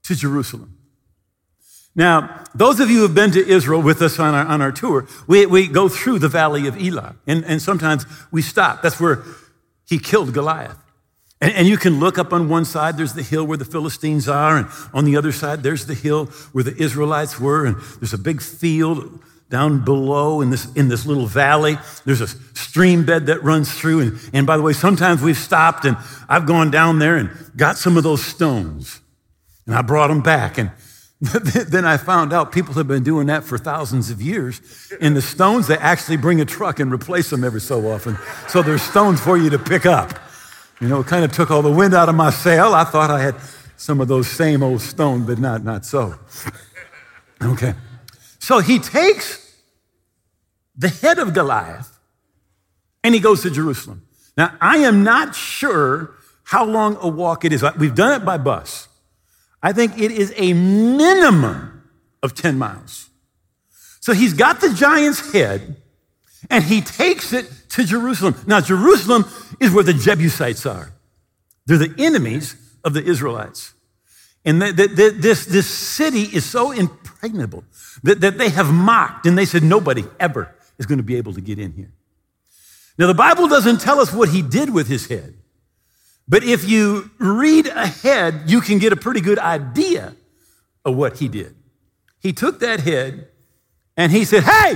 to 0.03 0.15
Jerusalem. 0.15 0.78
Now, 1.99 2.45
those 2.55 2.79
of 2.79 2.89
you 2.89 2.99
who 2.99 3.03
have 3.03 3.13
been 3.13 3.31
to 3.31 3.45
Israel 3.45 3.81
with 3.81 4.01
us 4.01 4.19
on 4.19 4.33
our, 4.33 4.45
on 4.45 4.61
our 4.61 4.71
tour, 4.71 5.05
we, 5.27 5.45
we 5.45 5.67
go 5.67 5.89
through 5.89 6.19
the 6.19 6.29
valley 6.29 6.65
of 6.65 6.81
Elah, 6.81 7.17
and, 7.27 7.43
and 7.43 7.61
sometimes 7.61 8.05
we 8.31 8.41
stop. 8.41 8.81
That's 8.81 9.01
where 9.01 9.21
he 9.85 9.99
killed 9.99 10.33
Goliath. 10.33 10.77
And, 11.41 11.51
and, 11.51 11.67
you 11.67 11.75
can 11.75 11.99
look 11.99 12.17
up 12.17 12.31
on 12.31 12.47
one 12.47 12.63
side, 12.63 12.95
there's 12.95 13.15
the 13.15 13.21
hill 13.21 13.45
where 13.45 13.57
the 13.57 13.65
Philistines 13.65 14.29
are, 14.29 14.55
and 14.55 14.67
on 14.93 15.03
the 15.03 15.17
other 15.17 15.33
side, 15.33 15.61
there's 15.61 15.87
the 15.87 15.93
hill 15.93 16.27
where 16.53 16.63
the 16.63 16.73
Israelites 16.81 17.37
were, 17.37 17.65
and 17.65 17.75
there's 17.99 18.13
a 18.13 18.17
big 18.17 18.41
field 18.41 19.21
down 19.49 19.83
below 19.83 20.39
in 20.39 20.51
this, 20.51 20.73
in 20.75 20.87
this 20.87 21.05
little 21.05 21.27
valley. 21.27 21.77
There's 22.05 22.21
a 22.21 22.27
stream 22.27 23.05
bed 23.05 23.25
that 23.25 23.43
runs 23.43 23.73
through. 23.73 23.99
And, 23.99 24.19
and 24.31 24.47
by 24.47 24.55
the 24.55 24.63
way, 24.63 24.71
sometimes 24.71 25.21
we've 25.21 25.37
stopped 25.37 25.83
and 25.83 25.97
I've 26.29 26.45
gone 26.45 26.71
down 26.71 26.99
there 26.99 27.17
and 27.17 27.29
got 27.57 27.77
some 27.77 27.97
of 27.97 28.03
those 28.03 28.23
stones, 28.23 29.01
and 29.65 29.75
I 29.75 29.81
brought 29.81 30.07
them 30.07 30.21
back. 30.21 30.57
And 30.57 30.71
then 31.21 31.83
I 31.83 31.97
found 31.97 32.31
out 32.31 32.53
people 32.53 32.75
have 32.75 32.87
been 32.87 33.03
doing 33.03 33.27
that 33.27 33.43
for 33.43 33.57
thousands 33.57 34.09
of 34.09 34.21
years. 34.21 34.61
In 35.01 35.13
the 35.13 35.21
stones, 35.21 35.67
they 35.67 35.77
actually 35.77 36.15
bring 36.15 36.39
a 36.39 36.45
truck 36.45 36.79
and 36.79 36.91
replace 36.93 37.29
them 37.29 37.43
every 37.43 37.59
so 37.59 37.89
often. 37.89 38.17
So 38.47 38.61
there's 38.61 38.81
stones 38.81 39.19
for 39.19 39.37
you 39.37 39.49
to 39.49 39.59
pick 39.59 39.85
up. 39.85 40.17
You 40.79 40.87
know, 40.87 41.01
it 41.01 41.07
kind 41.07 41.25
of 41.25 41.33
took 41.33 41.51
all 41.51 41.61
the 41.61 41.71
wind 41.71 41.93
out 41.93 42.07
of 42.07 42.15
my 42.15 42.29
sail. 42.29 42.73
I 42.73 42.85
thought 42.85 43.11
I 43.11 43.21
had 43.21 43.35
some 43.75 43.99
of 43.99 44.07
those 44.07 44.29
same 44.29 44.63
old 44.63 44.81
stones, 44.81 45.27
but 45.27 45.39
not, 45.39 45.63
not 45.63 45.85
so. 45.85 46.15
Okay. 47.41 47.73
So 48.39 48.59
he 48.59 48.79
takes 48.79 49.57
the 50.75 50.89
head 50.89 51.19
of 51.19 51.33
Goliath 51.33 51.99
and 53.03 53.13
he 53.13 53.19
goes 53.19 53.41
to 53.43 53.49
Jerusalem. 53.49 54.03
Now, 54.37 54.55
I 54.61 54.77
am 54.77 55.03
not 55.03 55.35
sure 55.35 56.15
how 56.43 56.65
long 56.65 56.97
a 57.01 57.07
walk 57.07 57.45
it 57.45 57.53
is. 57.53 57.63
We've 57.77 57.95
done 57.95 58.21
it 58.21 58.25
by 58.25 58.37
bus. 58.37 58.88
I 59.61 59.73
think 59.73 59.99
it 59.99 60.11
is 60.11 60.33
a 60.37 60.53
minimum 60.53 61.83
of 62.23 62.33
10 62.33 62.57
miles. 62.57 63.09
So 63.99 64.13
he's 64.13 64.33
got 64.33 64.61
the 64.61 64.73
giant's 64.73 65.33
head 65.33 65.77
and 66.49 66.63
he 66.63 66.81
takes 66.81 67.33
it 67.33 67.51
to 67.69 67.83
Jerusalem. 67.83 68.35
Now, 68.47 68.61
Jerusalem 68.61 69.25
is 69.59 69.71
where 69.71 69.83
the 69.83 69.93
Jebusites 69.93 70.65
are. 70.65 70.93
They're 71.65 71.77
the 71.77 71.93
enemies 71.97 72.55
of 72.83 72.93
the 72.93 73.03
Israelites. 73.03 73.73
And 74.45 74.61
the, 74.61 74.71
the, 74.71 74.87
the, 74.87 75.09
this, 75.09 75.45
this 75.45 75.67
city 75.67 76.21
is 76.21 76.45
so 76.45 76.71
impregnable 76.71 77.65
that, 78.03 78.21
that 78.21 78.37
they 78.37 78.49
have 78.49 78.73
mocked 78.73 79.25
and 79.25 79.37
they 79.37 79.45
said 79.45 79.63
nobody 79.63 80.05
ever 80.19 80.55
is 80.77 80.85
going 80.85 80.97
to 80.97 81.03
be 81.03 81.17
able 81.17 81.33
to 81.33 81.41
get 81.41 81.59
in 81.59 81.73
here. 81.73 81.91
Now, 82.97 83.07
the 83.07 83.13
Bible 83.13 83.47
doesn't 83.47 83.79
tell 83.81 83.99
us 83.99 84.13
what 84.13 84.29
he 84.29 84.41
did 84.41 84.69
with 84.73 84.87
his 84.87 85.07
head. 85.07 85.35
But 86.29 86.43
if 86.43 86.69
you 86.69 87.09
read 87.17 87.65
ahead, 87.65 88.43
you 88.45 88.61
can 88.61 88.77
get 88.77 88.93
a 88.93 88.95
pretty 88.95 89.19
good 89.19 89.39
idea 89.39 90.15
of 90.85 90.95
what 90.95 91.17
he 91.17 91.27
did. 91.27 91.55
He 92.19 92.33
took 92.33 92.59
that 92.59 92.81
head 92.81 93.27
and 93.97 94.11
he 94.11 94.25
said, 94.25 94.43
Hey, 94.43 94.75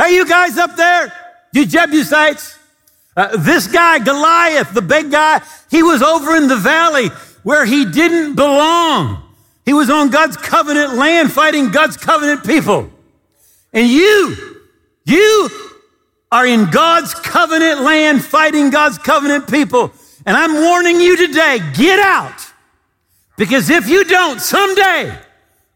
hey, 0.00 0.14
you 0.14 0.26
guys 0.26 0.56
up 0.56 0.74
there, 0.74 1.12
you 1.52 1.66
Jebusites, 1.66 2.58
uh, 3.14 3.36
this 3.36 3.66
guy, 3.66 3.98
Goliath, 3.98 4.72
the 4.72 4.80
big 4.80 5.10
guy, 5.10 5.42
he 5.70 5.82
was 5.82 6.02
over 6.02 6.34
in 6.34 6.48
the 6.48 6.56
valley 6.56 7.08
where 7.42 7.66
he 7.66 7.84
didn't 7.84 8.34
belong. 8.34 9.22
He 9.66 9.74
was 9.74 9.90
on 9.90 10.08
God's 10.08 10.38
covenant 10.38 10.94
land 10.94 11.30
fighting 11.30 11.70
God's 11.70 11.98
covenant 11.98 12.44
people. 12.44 12.90
And 13.74 13.86
you, 13.86 14.36
you 15.04 15.50
are 16.30 16.46
in 16.46 16.70
God's 16.70 17.14
covenant 17.14 17.82
land 17.82 18.24
fighting 18.24 18.70
God's 18.70 18.96
covenant 18.96 19.48
people. 19.48 19.92
And 20.24 20.36
I'm 20.36 20.54
warning 20.54 21.00
you 21.00 21.16
today 21.16 21.58
get 21.74 21.98
out. 21.98 22.52
Because 23.36 23.70
if 23.70 23.88
you 23.88 24.04
don't, 24.04 24.40
someday 24.40 25.18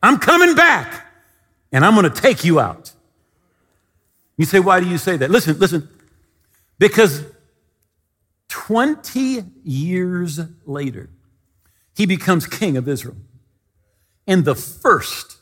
I'm 0.02 0.18
coming 0.18 0.54
back 0.54 1.06
and 1.72 1.84
I'm 1.84 1.94
going 1.94 2.10
to 2.10 2.20
take 2.20 2.44
you 2.44 2.60
out. 2.60 2.92
You 4.36 4.44
say, 4.44 4.60
why 4.60 4.80
do 4.80 4.88
you 4.88 4.98
say 4.98 5.16
that? 5.16 5.30
Listen, 5.30 5.58
listen. 5.58 5.88
Because 6.78 7.24
20 8.48 9.44
years 9.64 10.40
later, 10.66 11.08
he 11.96 12.06
becomes 12.06 12.46
king 12.46 12.76
of 12.76 12.86
Israel. 12.86 13.16
And 14.26 14.44
the 14.44 14.54
first, 14.54 15.38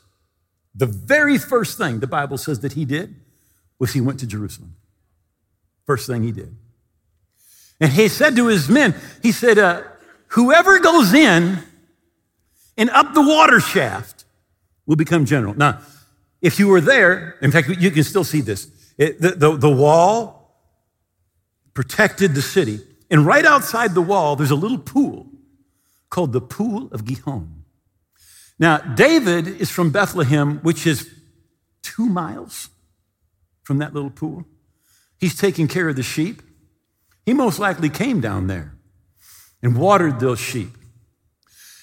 the 0.73 0.85
very 0.85 1.37
first 1.37 1.77
thing 1.77 1.99
the 1.99 2.07
Bible 2.07 2.37
says 2.37 2.61
that 2.61 2.73
he 2.73 2.85
did 2.85 3.15
was 3.77 3.93
he 3.93 4.01
went 4.01 4.19
to 4.21 4.27
Jerusalem. 4.27 4.75
First 5.85 6.07
thing 6.07 6.23
he 6.23 6.31
did. 6.31 6.55
And 7.79 7.91
he 7.91 8.07
said 8.07 8.35
to 8.37 8.47
his 8.47 8.69
men, 8.69 8.95
he 9.21 9.31
said, 9.31 9.57
uh, 9.57 9.83
whoever 10.29 10.79
goes 10.79 11.13
in 11.13 11.59
and 12.77 12.89
up 12.89 13.13
the 13.13 13.21
water 13.21 13.59
shaft 13.59 14.25
will 14.85 14.95
become 14.95 15.25
general. 15.25 15.53
Now, 15.53 15.79
if 16.41 16.59
you 16.59 16.67
were 16.67 16.81
there, 16.81 17.37
in 17.41 17.51
fact, 17.51 17.69
you 17.69 17.91
can 17.91 18.03
still 18.03 18.23
see 18.23 18.41
this. 18.41 18.69
It, 18.97 19.19
the, 19.19 19.31
the, 19.31 19.57
the 19.57 19.69
wall 19.69 20.55
protected 21.73 22.33
the 22.33 22.41
city. 22.41 22.79
And 23.11 23.25
right 23.25 23.45
outside 23.45 23.93
the 23.93 24.01
wall, 24.01 24.35
there's 24.35 24.51
a 24.51 24.55
little 24.55 24.77
pool 24.77 25.27
called 26.09 26.33
the 26.33 26.41
Pool 26.41 26.87
of 26.91 27.05
Gihon. 27.05 27.63
Now, 28.57 28.77
David 28.77 29.47
is 29.47 29.69
from 29.69 29.91
Bethlehem, 29.91 30.59
which 30.59 30.87
is 30.87 31.09
two 31.81 32.05
miles 32.05 32.69
from 33.63 33.79
that 33.79 33.93
little 33.93 34.09
pool. 34.09 34.45
He's 35.19 35.35
taking 35.35 35.67
care 35.67 35.89
of 35.89 35.95
the 35.95 36.03
sheep. 36.03 36.41
He 37.25 37.33
most 37.33 37.59
likely 37.59 37.89
came 37.89 38.21
down 38.21 38.47
there 38.47 38.73
and 39.63 39.77
watered 39.77 40.19
those 40.19 40.39
sheep. 40.39 40.69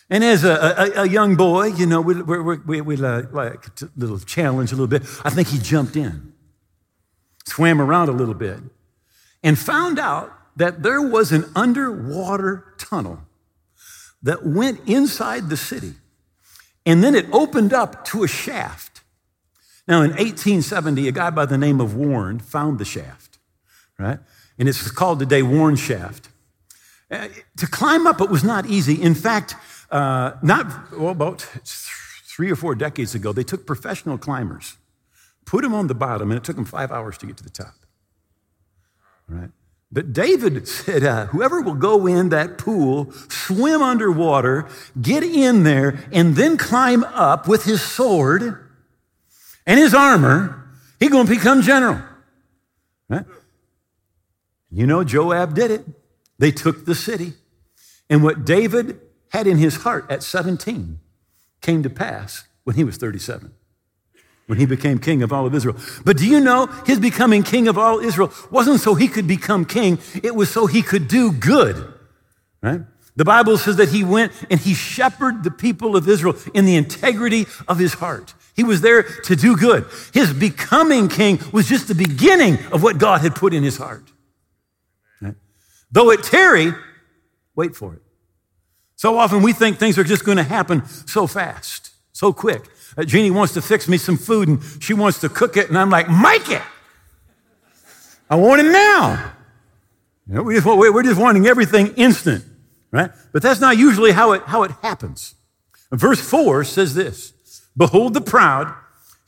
And 0.09 0.23
as 0.23 0.45
a, 0.45 0.53
a, 0.97 1.03
a 1.03 1.09
young 1.09 1.37
boy, 1.37 1.67
you 1.67 1.87
know, 1.87 2.01
we, 2.01 2.21
we, 2.21 2.59
we, 2.59 2.81
we 2.81 2.97
like 2.97 3.67
a 3.81 3.89
little 3.97 4.19
challenge 4.19 4.71
a 4.71 4.75
little 4.75 4.87
bit. 4.87 5.03
I 5.25 5.31
think 5.31 5.49
he 5.49 5.59
jumped 5.59 5.97
in, 5.97 6.35
swam 7.47 7.81
around 7.81 8.09
a 8.09 8.13
little 8.13 8.35
bit, 8.35 8.59
and 9.43 9.59
found 9.59 9.99
out 9.99 10.31
that 10.57 10.83
there 10.83 11.01
was 11.01 11.33
an 11.33 11.47
underwater 11.57 12.75
tunnel 12.79 13.21
that 14.23 14.47
went 14.47 14.81
inside 14.87 15.49
the 15.49 15.57
city. 15.57 15.95
And 16.85 17.03
then 17.03 17.15
it 17.15 17.27
opened 17.33 17.73
up 17.73 18.05
to 18.07 18.23
a 18.23 18.29
shaft. 18.29 19.01
Now, 19.89 20.03
in 20.03 20.11
1870, 20.11 21.09
a 21.09 21.13
guy 21.13 21.31
by 21.31 21.47
the 21.47 21.59
name 21.59 21.81
of 21.81 21.95
Warren 21.97 22.39
found 22.39 22.79
the 22.79 22.85
shaft, 22.85 23.39
right? 23.99 24.19
And 24.63 24.69
it's 24.69 24.93
called 24.93 25.19
today 25.19 25.43
Warren 25.43 25.75
Shaft. 25.75 26.29
Uh, 27.11 27.27
to 27.57 27.67
climb 27.67 28.07
up 28.07 28.21
it 28.21 28.31
was 28.31 28.45
not 28.45 28.65
easy. 28.65 28.95
In 28.95 29.17
fact, 29.17 29.57
uh, 29.91 30.35
not 30.41 30.93
well, 30.97 31.09
about 31.09 31.41
three 31.41 32.49
or 32.49 32.55
four 32.55 32.77
decades 32.77 33.13
ago, 33.13 33.33
they 33.33 33.43
took 33.43 33.67
professional 33.67 34.19
climbers, 34.19 34.77
put 35.47 35.63
them 35.63 35.75
on 35.75 35.89
the 35.89 35.97
bottom, 35.97 36.31
and 36.31 36.39
it 36.39 36.45
took 36.45 36.55
them 36.55 36.65
five 36.65 36.93
hours 36.93 37.19
to 37.19 37.27
get 37.27 37.37
to 37.39 37.43
the 37.43 37.51
top. 37.51 37.75
Right? 39.27 39.51
But 39.91 40.13
David 40.13 40.69
said, 40.69 41.03
uh, 41.03 41.27
whoever 41.27 41.61
will 41.61 41.75
go 41.75 42.07
in 42.07 42.29
that 42.29 42.57
pool, 42.57 43.11
swim 43.29 43.83
underwater, 43.83 44.69
get 45.01 45.25
in 45.25 45.65
there, 45.65 45.99
and 46.13 46.37
then 46.37 46.57
climb 46.57 47.03
up 47.03 47.49
with 47.49 47.65
his 47.65 47.83
sword 47.83 48.65
and 49.67 49.81
his 49.81 49.93
armor, 49.93 50.69
he's 51.01 51.11
going 51.11 51.27
to 51.27 51.35
become 51.35 51.63
general. 51.63 52.01
Right? 53.09 53.27
You 54.73 54.87
know, 54.87 55.05
Joab 55.05 55.55
did 55.55 55.71
it. 55.71 55.85
They 56.39 56.51
took 56.51 56.87
the 56.87 56.95
city. 56.95 57.35
And 58.09 58.23
what 58.23 58.45
David 58.45 59.01
had 59.29 59.47
in 59.47 59.59
his 59.59 59.77
heart 59.77 60.11
at 60.11 60.23
17 60.23 60.99
came 61.61 61.83
to 61.83 61.91
pass 61.91 62.45
when 62.65 62.77
he 62.77 62.85
was 62.85 62.97
37, 62.97 63.53
when 64.47 64.59
he 64.59 64.67
became 64.67 64.99
king 64.99 65.23
of 65.23 65.33
all 65.33 65.47
of 65.47 65.55
Israel. 65.55 65.77
But 66.05 66.17
do 66.17 66.27
you 66.27 66.41
know, 66.41 66.67
his 66.87 66.99
becoming 66.99 67.43
king 67.43 67.69
of 67.69 67.79
all 67.79 68.01
Israel 68.01 68.33
wasn't 68.51 68.81
so 68.81 68.95
he 68.95 69.09
could 69.09 69.27
become 69.27 69.65
king, 69.65 69.99
it 70.23 70.35
was 70.35 70.51
so 70.51 70.67
he 70.67 70.83
could 70.83 71.09
do 71.09 71.33
good, 71.33 71.93
right? 72.63 72.83
The 73.15 73.25
Bible 73.25 73.59
says 73.59 73.77
that 73.77 73.91
he 73.91 74.05
went 74.05 74.33
and 74.51 74.59
he 74.59 74.75
shepherded 74.75 75.45
the 75.45 75.51
people 75.51 75.97
of 75.97 76.09
Israel 76.09 76.35
in 76.55 76.65
the 76.65 76.77
integrity 76.77 77.47
of 77.69 77.79
his 77.79 77.95
heart. 77.95 78.35
He 78.55 78.65
was 78.65 78.81
there 78.81 79.03
to 79.03 79.37
do 79.37 79.57
good. 79.57 79.87
His 80.13 80.33
becoming 80.33 81.09
king 81.09 81.41
was 81.53 81.69
just 81.69 81.89
the 81.89 81.95
beginning 81.95 82.59
of 82.73 82.83
what 82.83 82.99
God 82.99 83.21
had 83.21 83.35
put 83.35 83.55
in 83.55 83.63
his 83.63 83.77
heart. 83.77 84.12
Though 85.93 86.11
it 86.11 86.23
tarry, 86.23 86.73
wait 87.55 87.77
for 87.77 87.95
it. 87.95 88.03
So 88.97 89.19
often 89.19 89.43
we 89.43 89.53
think 89.53 89.79
things 89.79 89.99
are 89.99 90.05
just 90.05 90.25
going 90.25 90.39
to 90.39 90.43
happen 90.43 90.87
so 90.87 91.27
fast, 91.27 91.91
so 92.13 92.33
quick. 92.33 92.65
Uh, 92.97 93.05
Jeannie 93.05 93.31
wants 93.31 93.55
to 93.55 93.63
fix 93.63 93.89
me 93.89 93.99
some 93.99 94.17
food 94.17 94.49
and 94.49 94.61
she 94.81 94.95
wants 94.95 95.21
to 95.21 95.29
cook 95.29 95.57
it, 95.57 95.69
and 95.69 95.79
I'm 95.79 95.91
like, 95.91 96.09
make 96.09 96.49
it. 96.51 96.63
I 98.31 98.37
want 98.37 98.61
it 98.63 98.71
now. 98.71 99.33
You 100.27 100.35
know, 100.35 100.43
we 100.43 100.55
just, 100.55 100.67
we're 100.67 101.03
just 101.03 101.21
wanting 101.21 101.47
everything 101.47 101.89
instant, 101.97 102.45
right? 102.91 103.11
But 103.33 103.43
that's 103.43 103.61
not 103.61 103.77
usually 103.77 104.13
how 104.13 104.33
it, 104.33 104.43
how 104.45 104.63
it 104.63 104.71
happens. 104.83 105.35
Verse 105.91 106.21
4 106.21 106.65
says 106.65 106.95
this 106.95 107.33
Behold 107.77 108.15
the 108.15 108.21
proud, 108.21 108.75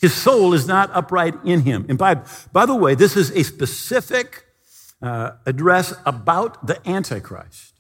his 0.01 0.15
soul 0.15 0.55
is 0.55 0.67
not 0.67 0.91
upright 0.95 1.35
in 1.45 1.61
him. 1.61 1.87
And 1.89 1.99
by, 1.99 2.21
by 2.53 2.67
the 2.67 2.75
way, 2.75 2.95
this 2.95 3.17
is 3.17 3.31
a 3.33 3.43
specific 3.43 4.44
uh, 5.05 5.37
address 5.45 5.93
about 6.07 6.67
the 6.67 6.81
Antichrist. 6.89 7.75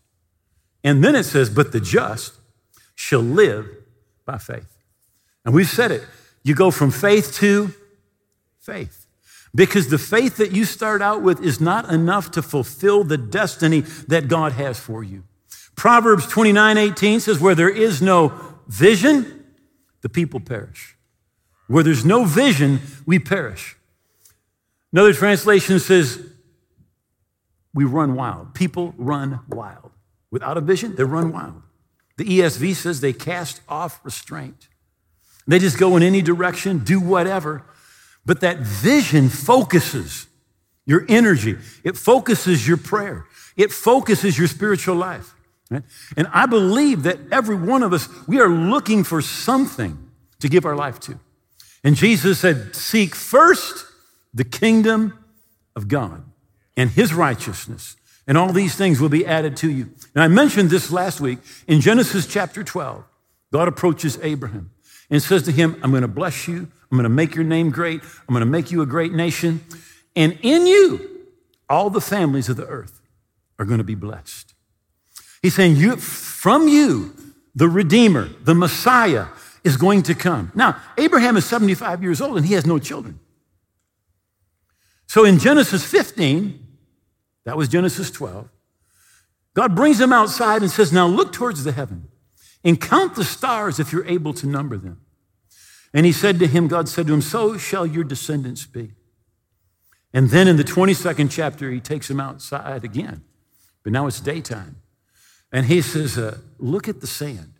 And 0.85 1.03
then 1.03 1.17
it 1.17 1.25
says, 1.25 1.49
But 1.49 1.73
the 1.73 1.81
just 1.81 2.35
shall 2.95 3.23
live 3.23 3.67
by 4.27 4.37
faith. 4.37 4.77
And 5.45 5.55
we've 5.55 5.69
said 5.69 5.91
it. 5.91 6.03
You 6.43 6.55
go 6.55 6.71
from 6.71 6.91
faith 6.91 7.35
to 7.37 7.73
faith. 8.61 9.07
Because 9.55 9.89
the 9.89 9.99
faith 9.99 10.37
that 10.37 10.53
you 10.53 10.67
start 10.67 11.01
out 11.01 11.23
with 11.23 11.41
is 11.41 11.61
not 11.61 11.91
enough 11.91 12.31
to 12.33 12.43
fulfill 12.43 13.05
the 13.05 13.17
destiny 13.17 13.81
that 14.09 14.29
God 14.29 14.53
has 14.53 14.79
for 14.79 15.03
you. 15.03 15.25
Proverbs 15.77 16.27
29 16.27 16.77
18 16.77 17.21
says, 17.21 17.41
Where 17.41 17.55
there 17.55 17.71
is 17.71 18.03
no 18.03 18.39
vision, 18.67 19.47
the 20.03 20.11
people 20.11 20.41
perish. 20.41 20.95
Where 21.69 21.83
there's 21.83 22.05
no 22.05 22.25
vision, 22.25 22.81
we 23.07 23.19
perish. 23.19 23.77
Another 24.93 25.15
translation 25.15 25.81
says, 25.81 26.34
We 27.75 27.85
run 27.85 28.15
wild. 28.15 28.55
People 28.55 28.95
run 28.97 29.41
wild. 29.49 29.91
Without 30.31 30.57
a 30.57 30.61
vision, 30.61 30.95
they 30.95 31.05
run 31.05 31.33
wild. 31.33 31.63
The 32.17 32.25
ESV 32.25 32.77
says 32.77 33.01
they 33.01 33.13
cast 33.13 33.61
off 33.69 34.01
restraint. 34.05 34.69
They 35.47 35.59
just 35.59 35.79
go 35.79 35.97
in 35.97 36.03
any 36.03 36.23
direction, 36.23 36.79
do 36.79 37.01
whatever. 37.01 37.67
But 38.25 38.41
that 38.41 38.61
vision 38.61 39.29
focuses 39.29 40.29
your 40.87 41.05
energy, 41.09 41.57
it 41.83 41.97
focuses 41.97 42.67
your 42.69 42.77
prayer, 42.77 43.27
it 43.57 43.73
focuses 43.73 44.39
your 44.39 44.49
spiritual 44.49 44.97
life. 44.97 45.35
Right? 45.71 45.83
And 46.17 46.29
I 46.33 46.47
believe 46.47 47.03
that 47.05 47.19
every 47.33 47.57
one 47.57 47.83
of 47.83 47.93
us, 47.93 48.09
we 48.29 48.39
are 48.39 48.49
looking 48.49 49.03
for 49.03 49.21
something 49.21 49.99
to 50.41 50.49
give 50.49 50.65
our 50.65 50.77
life 50.77 51.01
to. 51.01 51.19
And 51.83 51.97
Jesus 51.97 52.39
said, 52.39 52.77
Seek 52.77 53.15
first 53.15 53.87
the 54.33 54.45
kingdom 54.45 55.19
of 55.75 55.89
God 55.89 56.23
and 56.77 56.91
his 56.91 57.15
righteousness, 57.15 57.97
and 58.27 58.39
all 58.39 58.53
these 58.53 58.75
things 58.75 59.01
will 59.01 59.09
be 59.09 59.27
added 59.27 59.57
to 59.59 59.71
you. 59.71 59.91
And 60.15 60.23
I 60.23 60.29
mentioned 60.29 60.71
this 60.71 60.91
last 60.91 61.21
week 61.21 61.39
in 61.67 61.81
Genesis 61.81 62.27
chapter 62.27 62.65
12. 62.65 63.05
God 63.53 63.69
approaches 63.69 64.19
Abraham 64.23 64.71
and 65.11 65.23
says 65.23 65.43
to 65.45 65.53
him, 65.53 65.77
I'm 65.83 65.91
going 65.91 66.03
to 66.03 66.09
bless 66.09 66.49
you. 66.49 66.69
I'm 66.91 66.99
going 66.99 67.05
to 67.05 67.09
make 67.09 67.35
your 67.35 67.45
name 67.45 67.71
great. 67.71 68.01
I'm 68.03 68.33
going 68.33 68.41
to 68.41 68.47
make 68.47 68.71
you 68.71 68.83
a 68.83 68.87
great 68.87 69.13
nation. 69.13 69.65
And 70.17 70.39
in 70.43 70.67
you, 70.67 71.09
all 71.69 71.91
the 71.91 72.01
families 72.01 72.49
of 72.49 72.57
the 72.57 72.67
earth 72.67 73.01
are 73.59 73.65
going 73.65 73.79
to 73.79 73.85
be 73.85 73.95
blessed. 73.95 74.55
He's 75.43 75.55
saying, 75.55 75.77
you, 75.77 75.97
from 75.97 76.69
you, 76.69 77.15
the 77.55 77.69
Redeemer, 77.69 78.29
the 78.43 78.55
Messiah, 78.55 79.27
is 79.63 79.77
going 79.77 80.03
to 80.05 80.15
come. 80.15 80.53
Now, 80.55 80.81
Abraham 80.99 81.37
is 81.37 81.45
75 81.45 82.03
years 82.03 82.21
old 82.21 82.37
and 82.37 82.47
he 82.47 82.55
has 82.55 82.67
no 82.67 82.79
children. 82.79 83.21
So 85.07 85.25
in 85.25 85.39
Genesis 85.39 85.85
15, 85.85 86.64
that 87.45 87.57
was 87.57 87.69
Genesis 87.69 88.11
12, 88.11 88.49
God 89.55 89.77
brings 89.77 90.01
him 90.01 90.13
outside 90.13 90.63
and 90.63 90.71
says, 90.71 90.93
Now 90.93 91.07
look 91.07 91.33
towards 91.33 91.65
the 91.65 91.73
heaven 91.73 92.09
and 92.65 92.81
count 92.81 93.15
the 93.15 93.25
stars 93.25 93.79
if 93.79 93.93
you're 93.93 94.07
able 94.07 94.35
to 94.35 94.47
number 94.47 94.77
them. 94.77 95.01
And 95.93 96.05
he 96.05 96.13
said 96.13 96.41
to 96.41 96.47
him, 96.47 96.67
God 96.67 96.89
said 96.89 97.07
to 97.07 97.15
him, 97.15 97.23
So 97.23 97.57
shall 97.57 97.87
your 97.87 98.03
descendants 98.03 98.67
be. 98.67 98.93
And 100.13 100.31
then 100.31 100.49
in 100.49 100.57
the 100.57 100.65
22nd 100.65 101.31
chapter, 101.31 101.71
he 101.71 101.81
takes 101.81 102.11
him 102.11 102.21
outside 102.21 102.85
again. 102.85 103.23
But 103.83 103.93
now 103.93 104.07
it's 104.07 104.21
daytime. 104.21 104.77
And 105.53 105.67
he 105.67 105.83
says, 105.83 106.19
uh, 106.19 106.39
Look 106.59 106.89
at 106.89 107.01
the 107.01 107.07
sand. 107.07 107.53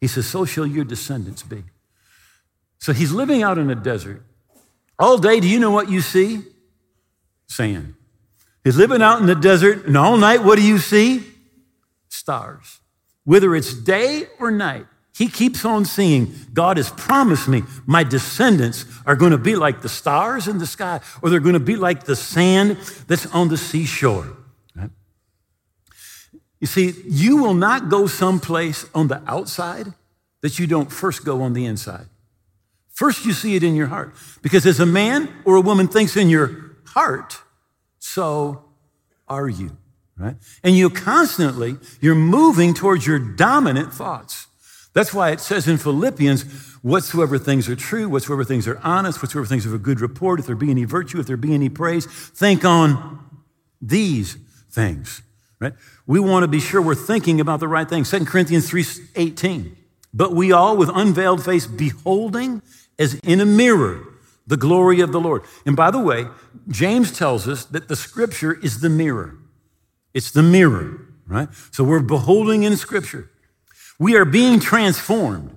He 0.00 0.08
says, 0.08 0.26
So 0.26 0.44
shall 0.44 0.66
your 0.66 0.84
descendants 0.84 1.42
be. 1.42 1.64
So 2.78 2.92
he's 2.92 3.12
living 3.12 3.42
out 3.42 3.56
in 3.56 3.70
a 3.70 3.74
desert. 3.74 4.22
All 4.98 5.16
day, 5.16 5.40
do 5.40 5.48
you 5.48 5.58
know 5.58 5.70
what 5.70 5.88
you 5.88 6.02
see? 6.02 6.42
Sand. 7.46 7.94
He's 8.64 8.76
living 8.76 9.02
out 9.02 9.20
in 9.20 9.26
the 9.26 9.34
desert, 9.34 9.86
and 9.86 9.96
all 9.96 10.16
night, 10.16 10.42
what 10.42 10.56
do 10.56 10.66
you 10.66 10.78
see? 10.78 11.22
Stars. 12.08 12.80
Whether 13.24 13.54
it's 13.54 13.74
day 13.74 14.26
or 14.40 14.50
night, 14.50 14.86
he 15.14 15.28
keeps 15.28 15.64
on 15.64 15.84
seeing, 15.84 16.34
God 16.52 16.76
has 16.76 16.90
promised 16.90 17.46
me 17.46 17.62
my 17.86 18.02
descendants 18.02 18.84
are 19.06 19.14
going 19.14 19.30
to 19.30 19.38
be 19.38 19.54
like 19.54 19.82
the 19.82 19.88
stars 19.88 20.48
in 20.48 20.58
the 20.58 20.66
sky, 20.66 21.00
or 21.22 21.30
they're 21.30 21.40
going 21.40 21.52
to 21.52 21.60
be 21.60 21.76
like 21.76 22.04
the 22.04 22.16
sand 22.16 22.78
that's 23.06 23.26
on 23.26 23.48
the 23.48 23.56
seashore. 23.56 24.36
Right? 24.74 24.90
You 26.58 26.66
see, 26.66 26.94
you 27.06 27.36
will 27.36 27.54
not 27.54 27.90
go 27.90 28.06
someplace 28.06 28.86
on 28.94 29.08
the 29.08 29.22
outside 29.26 29.92
that 30.40 30.58
you 30.58 30.66
don't 30.66 30.90
first 30.90 31.24
go 31.24 31.42
on 31.42 31.52
the 31.52 31.64
inside. 31.64 32.06
First, 32.88 33.24
you 33.24 33.32
see 33.32 33.56
it 33.56 33.62
in 33.62 33.76
your 33.76 33.88
heart. 33.88 34.14
Because 34.42 34.66
as 34.66 34.80
a 34.80 34.86
man 34.86 35.32
or 35.44 35.56
a 35.56 35.60
woman 35.60 35.86
thinks 35.86 36.16
in 36.16 36.28
your 36.28 36.76
heart, 36.86 37.40
so 38.14 38.64
are 39.28 39.48
you 39.48 39.76
right? 40.16 40.36
And 40.62 40.76
you 40.76 40.90
constantly, 40.90 41.76
you're 42.00 42.14
moving 42.14 42.74
towards 42.74 43.06
your 43.06 43.18
dominant 43.18 43.92
thoughts. 43.92 44.46
That's 44.92 45.12
why 45.12 45.30
it 45.32 45.40
says 45.40 45.66
in 45.66 45.76
Philippians, 45.76 46.42
whatsoever 46.82 47.36
things 47.36 47.68
are 47.68 47.74
true, 47.74 48.08
whatsoever 48.08 48.44
things 48.44 48.68
are 48.68 48.78
honest, 48.82 49.20
whatsoever 49.20 49.46
things 49.46 49.66
of 49.66 49.74
a 49.74 49.78
good 49.78 50.00
report, 50.00 50.38
if 50.38 50.46
there 50.46 50.54
be 50.54 50.70
any 50.70 50.84
virtue, 50.84 51.18
if 51.18 51.26
there 51.26 51.36
be 51.36 51.52
any 51.52 51.68
praise, 51.68 52.06
think 52.06 52.64
on 52.64 53.18
these 53.82 54.36
things, 54.70 55.22
right? 55.58 55.72
We 56.06 56.20
want 56.20 56.44
to 56.44 56.48
be 56.48 56.60
sure 56.60 56.80
we're 56.80 56.94
thinking 56.94 57.40
about 57.40 57.58
the 57.58 57.68
right 57.68 57.88
thing. 57.88 58.04
2 58.04 58.24
Corinthians 58.26 58.70
3:18. 58.70 59.76
But 60.12 60.32
we 60.32 60.52
all 60.52 60.76
with 60.76 60.90
unveiled 60.94 61.44
face 61.44 61.66
beholding 61.66 62.62
as 63.00 63.14
in 63.14 63.40
a 63.40 63.46
mirror 63.46 64.13
the 64.46 64.56
glory 64.56 65.00
of 65.00 65.12
the 65.12 65.20
Lord. 65.20 65.42
And 65.64 65.74
by 65.74 65.90
the 65.90 65.98
way, 65.98 66.26
James 66.68 67.10
tells 67.16 67.48
us 67.48 67.64
that 67.66 67.88
the 67.88 67.96
scripture 67.96 68.52
is 68.52 68.80
the 68.80 68.90
mirror. 68.90 69.38
It's 70.14 70.30
the 70.30 70.44
mirror, 70.44 71.00
right? 71.26 71.48
So 71.72 71.82
we're 71.82 72.00
beholding 72.00 72.62
in 72.62 72.76
Scripture. 72.76 73.30
We 73.98 74.16
are 74.16 74.24
being 74.24 74.60
transformed 74.60 75.56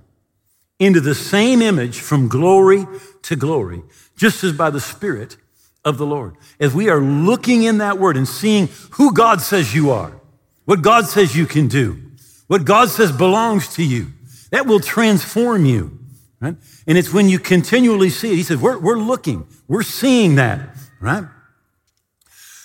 into 0.80 1.00
the 1.00 1.14
same 1.14 1.62
image 1.62 2.00
from 2.00 2.28
glory 2.28 2.86
to 3.22 3.36
glory, 3.36 3.82
just 4.16 4.42
as 4.44 4.52
by 4.52 4.70
the 4.70 4.80
Spirit 4.80 5.36
of 5.84 5.96
the 5.96 6.06
Lord. 6.06 6.34
As 6.60 6.74
we 6.74 6.88
are 6.88 7.00
looking 7.00 7.62
in 7.62 7.78
that 7.78 7.98
word 7.98 8.16
and 8.16 8.28
seeing 8.28 8.68
who 8.92 9.12
God 9.12 9.40
says 9.40 9.74
you 9.74 9.90
are, 9.90 10.20
what 10.64 10.82
God 10.82 11.06
says 11.06 11.36
you 11.36 11.46
can 11.46 11.68
do, 11.68 12.00
what 12.48 12.64
God 12.64 12.88
says 12.90 13.12
belongs 13.12 13.74
to 13.76 13.84
you, 13.84 14.08
that 14.50 14.66
will 14.66 14.80
transform 14.80 15.64
you, 15.64 15.97
right? 16.40 16.56
And 16.86 16.98
it's 16.98 17.12
when 17.12 17.28
you 17.28 17.38
continually 17.38 18.10
see 18.10 18.32
it. 18.32 18.36
He 18.36 18.42
says, 18.42 18.58
we're, 18.58 18.78
we're 18.78 18.98
looking, 18.98 19.46
we're 19.66 19.82
seeing 19.82 20.36
that, 20.36 20.76
right? 21.00 21.24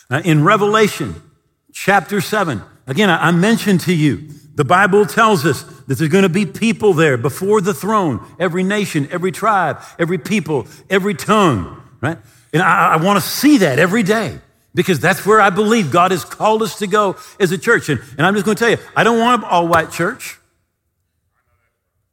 Uh, 0.10 0.22
in 0.24 0.44
Revelation, 0.44 1.22
chapter 1.72 2.22
7. 2.22 2.62
Again, 2.86 3.10
I 3.10 3.32
mentioned 3.32 3.82
to 3.82 3.94
you, 3.94 4.30
the 4.56 4.66
Bible 4.66 5.06
tells 5.06 5.46
us 5.46 5.64
that 5.64 5.98
there's 5.98 6.10
going 6.10 6.24
to 6.24 6.30
be 6.30 6.46
people 6.46 6.94
there 6.94 7.18
before 7.18 7.62
the 7.62 7.74
throne, 7.74 8.24
every 8.40 8.64
nation, 8.64 9.08
every 9.12 9.32
tribe, 9.32 9.82
every 9.98 10.18
people, 10.18 10.68
every 10.90 11.16
tongue, 11.16 11.82
right? 12.02 12.20
And 12.52 12.62
I, 12.62 12.94
I 12.94 12.96
want 12.98 13.22
to 13.22 13.28
see 13.28 13.60
that 13.60 13.80
every 13.80 14.04
day 14.04 14.40
because 14.76 15.00
that's 15.00 15.26
where 15.26 15.42
I 15.42 15.50
believe 15.50 15.92
God 15.92 16.12
has 16.12 16.24
called 16.24 16.62
us 16.62 16.78
to 16.80 16.88
go 16.88 17.16
as 17.40 17.52
a 17.52 17.58
church. 17.58 17.90
And, 17.90 18.00
and 18.18 18.28
I'm 18.28 18.34
just 18.34 18.46
going 18.46 18.56
to 18.56 18.60
tell 18.60 18.72
you, 18.72 18.78
I 18.96 19.04
don't 19.04 19.20
want 19.20 19.44
an 19.44 19.50
all 19.50 19.68
white 19.68 19.92
church. 19.92 20.40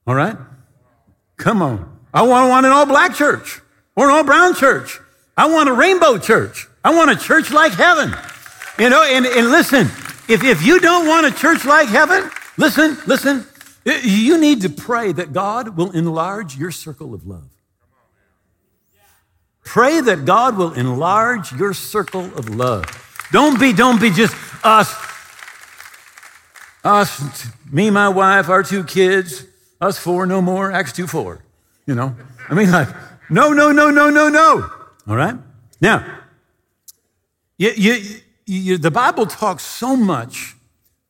All 0.07 0.15
right? 0.15 0.37
Come 1.41 1.63
on. 1.63 1.99
I 2.13 2.23
want, 2.23 2.51
want 2.51 2.67
an 2.67 2.73
all 2.73 2.85
black 2.85 3.15
church 3.15 3.61
or 3.97 4.11
an 4.11 4.15
all 4.15 4.25
brown 4.25 4.55
church. 4.55 5.01
I 5.37 5.49
want 5.49 5.71
a 5.71 5.73
rainbow 5.73 6.19
church. 6.19 6.69
I 6.85 6.95
want 6.95 7.11
a 7.11 7.17
church 7.17 7.51
like 7.51 7.73
heaven. 7.73 8.15
You 8.79 8.91
know, 8.91 9.03
and, 9.03 9.25
and 9.25 9.51
listen, 9.51 9.87
if, 10.29 10.45
if 10.45 10.63
you 10.63 10.81
don't 10.81 11.09
want 11.09 11.27
a 11.27 11.31
church 11.31 11.65
like 11.65 11.89
heaven, 11.89 12.31
listen, 12.59 12.99
listen, 13.07 13.47
you 13.85 14.39
need 14.39 14.61
to 14.63 14.69
pray 14.69 15.13
that 15.13 15.33
God 15.33 15.79
will 15.79 15.91
enlarge 15.93 16.59
your 16.59 16.71
circle 16.71 17.15
of 17.15 17.27
love. 17.27 17.49
Pray 19.65 20.01
that 20.01 20.27
God 20.27 20.59
will 20.59 20.75
enlarge 20.75 21.53
your 21.53 21.73
circle 21.73 22.27
of 22.37 22.51
love. 22.51 22.85
Don't 23.33 23.59
be, 23.59 23.73
don't 23.73 24.01
be 24.01 24.11
just 24.11 24.35
us. 24.63 24.95
Us, 26.85 27.47
me, 27.71 27.89
my 27.89 28.09
wife, 28.09 28.49
our 28.51 28.63
two 28.63 28.85
kids, 28.85 29.45
us 29.81 29.99
four, 29.99 30.27
no 30.27 30.43
more, 30.43 30.71
Acts 30.73 30.93
2 30.93 31.07
4. 31.07 31.43
You 31.87 31.95
know? 31.95 32.15
I 32.49 32.55
mean, 32.55 32.71
like, 32.71 32.89
no, 33.31 33.53
no, 33.53 33.73
no, 33.73 33.91
no, 33.91 34.11
no, 34.11 34.29
no. 34.29 34.71
All 35.09 35.17
right? 35.17 35.35
Now, 35.81 36.05
you, 37.57 37.71
you, 37.77 38.21
you, 38.47 38.79
the 38.79 38.91
Bible 38.91 39.27
talks 39.27 39.63
so 39.63 39.97
much 39.97 40.57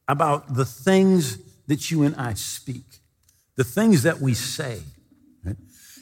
about 0.07 0.55
the 0.55 0.65
things 0.65 1.39
that 1.67 1.91
you 1.91 2.03
and 2.03 2.15
I 2.17 2.35
speak, 2.35 2.85
the 3.57 3.65
things 3.65 4.03
that 4.03 4.21
we 4.21 4.35
say. 4.35 4.81
Right? 5.45 5.57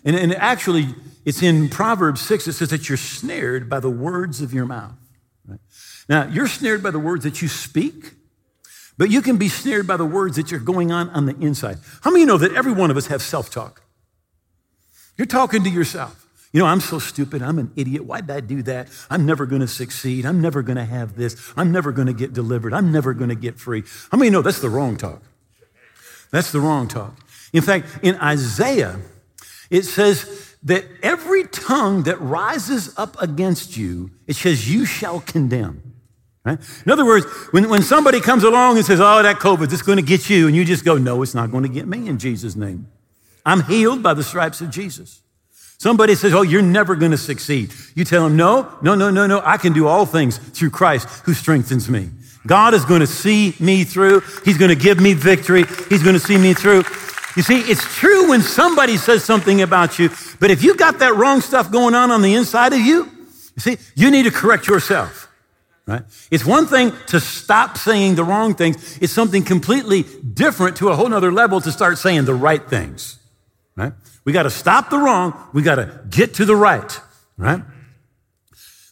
And, 0.05 0.17
and 0.17 0.35
actually, 0.35 0.95
it's 1.25 1.43
in 1.43 1.69
Proverbs 1.69 2.21
6, 2.23 2.49
it 2.49 2.53
says 2.55 2.71
that 2.71 2.89
you're 2.89 2.97
snared 2.97 3.69
by 3.69 3.81
the 3.81 3.91
words 3.91 4.41
of 4.41 4.55
your 4.55 4.67
mouth. 4.67 4.97
Right? 5.47 5.61
Now, 6.09 6.27
you're 6.27 6.49
snared 6.49 6.83
by 6.83 6.91
the 6.91 6.99
words 6.99 7.25
that 7.25 7.43
you 7.43 7.49
speak, 7.49 8.13
but 8.99 9.11
you 9.11 9.23
can 9.23 9.37
be 9.37 9.49
snared 9.49 9.87
by 9.87 9.97
the 9.97 10.05
words 10.05 10.37
that 10.37 10.51
you're 10.51 10.61
going 10.61 10.91
on 10.91 11.09
on 11.11 11.27
the 11.27 11.37
inside. 11.37 11.79
How 12.03 12.11
many 12.11 12.23
you 12.23 12.27
know 12.27 12.37
that 12.37 12.53
every 12.53 12.73
one 12.73 12.91
of 12.91 12.97
us 12.97 13.07
have 13.07 13.23
self 13.23 13.51
talk? 13.51 13.83
You're 15.17 15.27
talking 15.27 15.65
to 15.65 15.71
yourself. 15.71 16.27
You 16.53 16.61
know, 16.61 16.67
I'm 16.67 16.81
so 16.81 16.99
stupid. 16.99 17.43
I'm 17.43 17.59
an 17.59 17.73
idiot. 17.77 18.05
Why 18.05 18.21
did 18.21 18.31
I 18.31 18.41
do 18.41 18.63
that? 18.63 18.89
I'm 19.11 19.27
never 19.27 19.47
going 19.47 19.61
to 19.61 19.69
succeed. 19.69 20.25
I'm 20.25 20.41
never 20.41 20.63
going 20.63 20.77
to 20.77 20.85
have 20.85 21.15
this. 21.15 21.53
I'm 21.57 21.71
never 21.71 21.93
going 21.93 22.07
to 22.07 22.13
get 22.13 22.33
delivered. 22.33 22.73
I'm 22.73 22.91
never 22.91 23.13
going 23.15 23.29
to 23.29 23.37
get 23.37 23.59
free. 23.59 23.85
How 24.11 24.19
many 24.19 24.31
know 24.31 24.43
that's 24.43 24.61
the 24.61 24.71
wrong 24.71 24.97
talk? 24.97 25.23
That's 26.31 26.51
the 26.51 26.61
wrong 26.61 26.89
talk. 26.89 27.15
In 27.53 27.63
fact, 27.63 27.87
in 28.03 28.17
Isaiah, 28.17 28.99
it 29.71 29.85
says 29.85 30.57
that 30.63 30.85
every 31.03 31.45
tongue 31.45 32.05
that 32.05 32.21
rises 32.21 32.95
up 32.99 33.21
against 33.21 33.77
you, 33.77 34.11
it 34.27 34.37
says, 34.37 34.73
you 34.73 34.85
shall 34.85 35.21
condemn. 35.21 35.88
Right? 36.49 36.59
In 36.87 36.91
other 36.91 37.05
words, 37.05 37.27
when, 37.51 37.69
when 37.69 37.83
somebody 37.83 38.21
comes 38.21 38.43
along 38.43 38.79
and 38.79 38.87
says, 38.87 39.01
Oh, 39.01 39.23
that 39.23 39.37
COVID 39.37 39.71
is 39.71 39.83
going 39.83 39.97
to 39.97 40.03
get 40.03 40.31
you, 40.31 40.47
and 40.47 40.57
you 40.57 40.65
just 40.65 40.83
go, 40.83 40.97
No, 40.97 41.23
it's 41.23 41.35
not 41.35 41.51
going 41.51 41.65
to 41.65 41.69
get 41.69 41.87
me 41.87 42.09
in 42.09 42.19
Jesus' 42.19 42.57
name. 42.57 42.87
I'm 43.45 43.63
healed 43.65 44.03
by 44.03 44.15
the 44.15 44.23
stripes 44.23 44.63
of 44.63 44.71
Jesus. 44.71 45.21
Somebody 45.77 46.15
says, 46.15 46.33
Oh, 46.33 46.41
you're 46.41 46.63
never 46.63 46.97
going 46.97 47.11
to 47.11 47.19
succeed. 47.19 47.73
You 47.95 48.05
tell 48.07 48.25
them, 48.25 48.37
No, 48.37 48.73
no, 48.81 48.95
no, 48.95 49.11
no, 49.11 49.27
no. 49.27 49.43
I 49.45 49.59
can 49.59 49.75
do 49.75 49.87
all 49.87 50.07
things 50.07 50.39
through 50.39 50.71
Christ 50.71 51.07
who 51.27 51.35
strengthens 51.35 51.91
me. 51.91 52.09
God 52.47 52.73
is 52.73 52.87
going 52.87 53.01
to 53.01 53.07
see 53.07 53.55
me 53.61 53.85
through. 53.85 54.23
He's 54.43 54.57
going 54.57 54.71
to 54.71 54.83
give 54.83 54.99
me 55.01 55.13
victory. 55.13 55.65
He's 55.91 56.03
going 56.03 56.15
to 56.15 56.21
see 56.21 56.39
me 56.39 56.55
through. 56.55 56.85
You 57.37 57.43
see, 57.43 57.61
it's 57.61 57.85
true 57.95 58.31
when 58.31 58.41
somebody 58.41 58.97
says 58.97 59.23
something 59.23 59.61
about 59.61 59.99
you, 59.99 60.09
but 60.41 60.51
if 60.51 60.65
you've 60.65 60.79
got 60.79 60.99
that 61.01 61.15
wrong 61.15 61.43
stuff 61.43 61.71
going 61.71 61.95
on 61.95 62.11
on 62.11 62.23
the 62.23 62.35
inside 62.35 62.73
of 62.73 62.81
you, 62.81 63.05
you 63.05 63.61
see, 63.61 63.77
you 63.95 64.11
need 64.11 64.23
to 64.23 64.31
correct 64.31 64.67
yourself 64.67 65.28
right? 65.89 66.03
It's 66.31 66.45
one 66.45 66.67
thing 66.67 66.93
to 67.07 67.19
stop 67.19 67.79
saying 67.79 68.17
the 68.17 68.23
wrong 68.23 68.55
things. 68.55 68.99
It's 69.01 69.13
something 69.13 69.43
completely 69.43 70.03
different 70.03 70.77
to 70.77 70.91
a 70.91 70.95
whole 70.95 71.09
nother 71.09 71.33
level 71.33 71.63
to 71.63 71.73
start 71.73 71.97
saying 71.97 72.27
the 72.27 72.35
right 72.35 72.63
things, 72.63 73.19
right? 73.75 73.95
We 74.25 74.35
got 74.35 74.43
to 74.43 74.51
stop 74.51 74.91
the 74.91 74.99
wrong. 74.99 75.33
We 75.55 75.63
got 75.63 75.77
to 75.77 76.01
get 76.11 76.35
to 76.35 76.45
the 76.45 76.55
right, 76.55 77.01
right? 77.39 77.63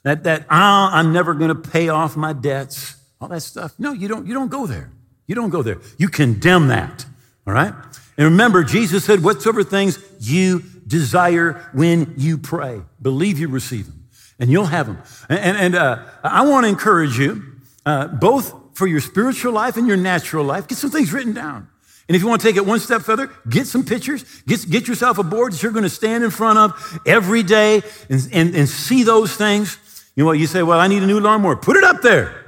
That, 0.04 0.24
that, 0.24 0.42
oh, 0.44 0.46
I'm 0.50 1.12
never 1.12 1.34
going 1.34 1.48
to 1.48 1.54
pay 1.54 1.90
off 1.90 2.16
my 2.16 2.32
debts, 2.32 2.96
all 3.20 3.28
that 3.28 3.42
stuff. 3.42 3.74
No, 3.78 3.92
you 3.92 4.08
don't, 4.08 4.26
you 4.26 4.32
don't 4.32 4.50
go 4.50 4.66
there. 4.66 4.90
You 5.26 5.34
don't 5.34 5.50
go 5.50 5.62
there. 5.62 5.78
You 5.98 6.08
condemn 6.08 6.68
that, 6.68 7.04
all 7.46 7.52
right? 7.52 7.74
And 8.16 8.24
remember, 8.24 8.64
Jesus 8.64 9.04
said, 9.04 9.22
whatsoever 9.22 9.62
things 9.62 9.98
you 10.20 10.62
desire 10.86 11.68
when 11.74 12.14
you 12.16 12.38
pray, 12.38 12.80
believe 13.02 13.38
you 13.38 13.48
receive 13.48 13.86
them 13.86 13.95
and 14.38 14.50
you'll 14.50 14.66
have 14.66 14.86
them. 14.86 14.98
And, 15.28 15.56
and 15.56 15.74
uh, 15.74 16.04
I 16.22 16.46
want 16.46 16.64
to 16.64 16.68
encourage 16.68 17.18
you, 17.18 17.42
uh, 17.84 18.08
both 18.08 18.54
for 18.74 18.86
your 18.86 19.00
spiritual 19.00 19.52
life 19.52 19.76
and 19.76 19.86
your 19.86 19.96
natural 19.96 20.44
life, 20.44 20.68
get 20.68 20.78
some 20.78 20.90
things 20.90 21.12
written 21.12 21.32
down. 21.32 21.68
And 22.08 22.14
if 22.14 22.22
you 22.22 22.28
want 22.28 22.40
to 22.40 22.46
take 22.46 22.56
it 22.56 22.64
one 22.64 22.78
step 22.78 23.02
further, 23.02 23.32
get 23.48 23.66
some 23.66 23.84
pictures, 23.84 24.24
get, 24.46 24.68
get 24.70 24.86
yourself 24.86 25.18
a 25.18 25.24
board 25.24 25.52
that 25.52 25.62
you're 25.62 25.72
going 25.72 25.82
to 25.82 25.88
stand 25.88 26.22
in 26.22 26.30
front 26.30 26.58
of 26.58 27.00
every 27.04 27.42
day 27.42 27.82
and, 28.08 28.28
and, 28.32 28.54
and 28.54 28.68
see 28.68 29.02
those 29.02 29.34
things. 29.34 29.78
You 30.14 30.22
know 30.22 30.28
what? 30.28 30.38
You 30.38 30.46
say, 30.46 30.62
well, 30.62 30.78
I 30.78 30.86
need 30.86 31.02
a 31.02 31.06
new 31.06 31.18
lawnmower. 31.18 31.56
Put 31.56 31.76
it 31.76 31.84
up 31.84 32.02
there. 32.02 32.44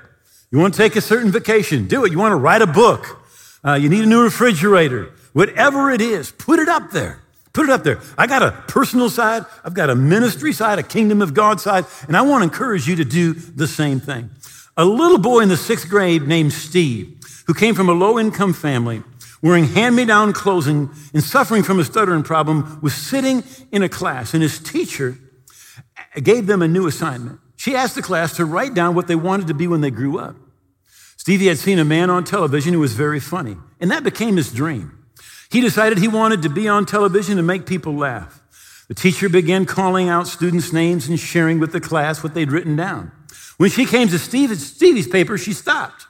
You 0.50 0.58
want 0.58 0.74
to 0.74 0.78
take 0.78 0.96
a 0.96 1.00
certain 1.00 1.30
vacation, 1.32 1.88
do 1.88 2.04
it. 2.04 2.12
You 2.12 2.18
want 2.18 2.32
to 2.32 2.36
write 2.36 2.62
a 2.62 2.66
book. 2.66 3.20
Uh, 3.64 3.74
you 3.74 3.88
need 3.88 4.04
a 4.04 4.06
new 4.06 4.22
refrigerator. 4.22 5.12
Whatever 5.32 5.90
it 5.90 6.00
is, 6.00 6.30
put 6.30 6.58
it 6.58 6.68
up 6.68 6.90
there. 6.90 7.20
Put 7.58 7.68
it 7.68 7.72
up 7.72 7.82
there. 7.82 7.98
I 8.16 8.28
got 8.28 8.44
a 8.44 8.52
personal 8.68 9.10
side, 9.10 9.44
I've 9.64 9.74
got 9.74 9.90
a 9.90 9.96
ministry 9.96 10.52
side, 10.52 10.78
a 10.78 10.82
kingdom 10.84 11.20
of 11.20 11.34
God 11.34 11.60
side, 11.60 11.86
and 12.06 12.16
I 12.16 12.22
want 12.22 12.42
to 12.42 12.44
encourage 12.44 12.86
you 12.86 12.94
to 12.94 13.04
do 13.04 13.32
the 13.32 13.66
same 13.66 13.98
thing. 13.98 14.30
A 14.76 14.84
little 14.84 15.18
boy 15.18 15.40
in 15.40 15.48
the 15.48 15.56
sixth 15.56 15.88
grade 15.88 16.22
named 16.28 16.52
Steve, 16.52 17.18
who 17.48 17.54
came 17.54 17.74
from 17.74 17.88
a 17.88 17.92
low 17.92 18.16
income 18.16 18.52
family, 18.52 19.02
wearing 19.42 19.66
hand 19.66 19.96
me 19.96 20.04
down 20.04 20.32
clothing 20.34 20.88
and 21.12 21.20
suffering 21.20 21.64
from 21.64 21.80
a 21.80 21.84
stuttering 21.84 22.22
problem, 22.22 22.78
was 22.80 22.94
sitting 22.94 23.42
in 23.72 23.82
a 23.82 23.88
class, 23.88 24.34
and 24.34 24.42
his 24.44 24.60
teacher 24.60 25.18
gave 26.22 26.46
them 26.46 26.62
a 26.62 26.68
new 26.68 26.86
assignment. 26.86 27.40
She 27.56 27.74
asked 27.74 27.96
the 27.96 28.02
class 28.02 28.36
to 28.36 28.44
write 28.44 28.74
down 28.74 28.94
what 28.94 29.08
they 29.08 29.16
wanted 29.16 29.48
to 29.48 29.54
be 29.54 29.66
when 29.66 29.80
they 29.80 29.90
grew 29.90 30.20
up. 30.20 30.36
Stevie 31.16 31.48
had 31.48 31.58
seen 31.58 31.80
a 31.80 31.84
man 31.84 32.08
on 32.08 32.22
television 32.22 32.72
who 32.72 32.78
was 32.78 32.92
very 32.92 33.18
funny, 33.18 33.56
and 33.80 33.90
that 33.90 34.04
became 34.04 34.36
his 34.36 34.52
dream. 34.52 34.97
He 35.50 35.60
decided 35.60 35.98
he 35.98 36.08
wanted 36.08 36.42
to 36.42 36.48
be 36.48 36.68
on 36.68 36.84
television 36.84 37.38
and 37.38 37.46
make 37.46 37.66
people 37.66 37.94
laugh. 37.94 38.42
The 38.88 38.94
teacher 38.94 39.28
began 39.28 39.66
calling 39.66 40.08
out 40.08 40.26
students' 40.26 40.72
names 40.72 41.08
and 41.08 41.18
sharing 41.18 41.58
with 41.58 41.72
the 41.72 41.80
class 41.80 42.22
what 42.22 42.34
they'd 42.34 42.50
written 42.50 42.76
down. 42.76 43.12
When 43.58 43.70
she 43.70 43.86
came 43.86 44.08
to 44.08 44.18
Stevie's 44.18 45.08
paper, 45.08 45.36
she 45.36 45.52
stopped. 45.52 46.06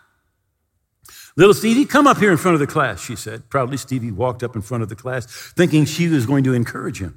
Little 1.36 1.54
Stevie, 1.54 1.84
come 1.84 2.06
up 2.06 2.18
here 2.18 2.32
in 2.32 2.36
front 2.36 2.54
of 2.54 2.60
the 2.60 2.66
class, 2.66 3.00
she 3.00 3.14
said. 3.14 3.48
Proudly, 3.48 3.76
Stevie 3.76 4.10
walked 4.10 4.42
up 4.42 4.56
in 4.56 4.62
front 4.62 4.82
of 4.82 4.88
the 4.88 4.96
class, 4.96 5.26
thinking 5.56 5.84
she 5.84 6.08
was 6.08 6.26
going 6.26 6.42
to 6.44 6.52
encourage 6.52 7.00
him. 7.00 7.16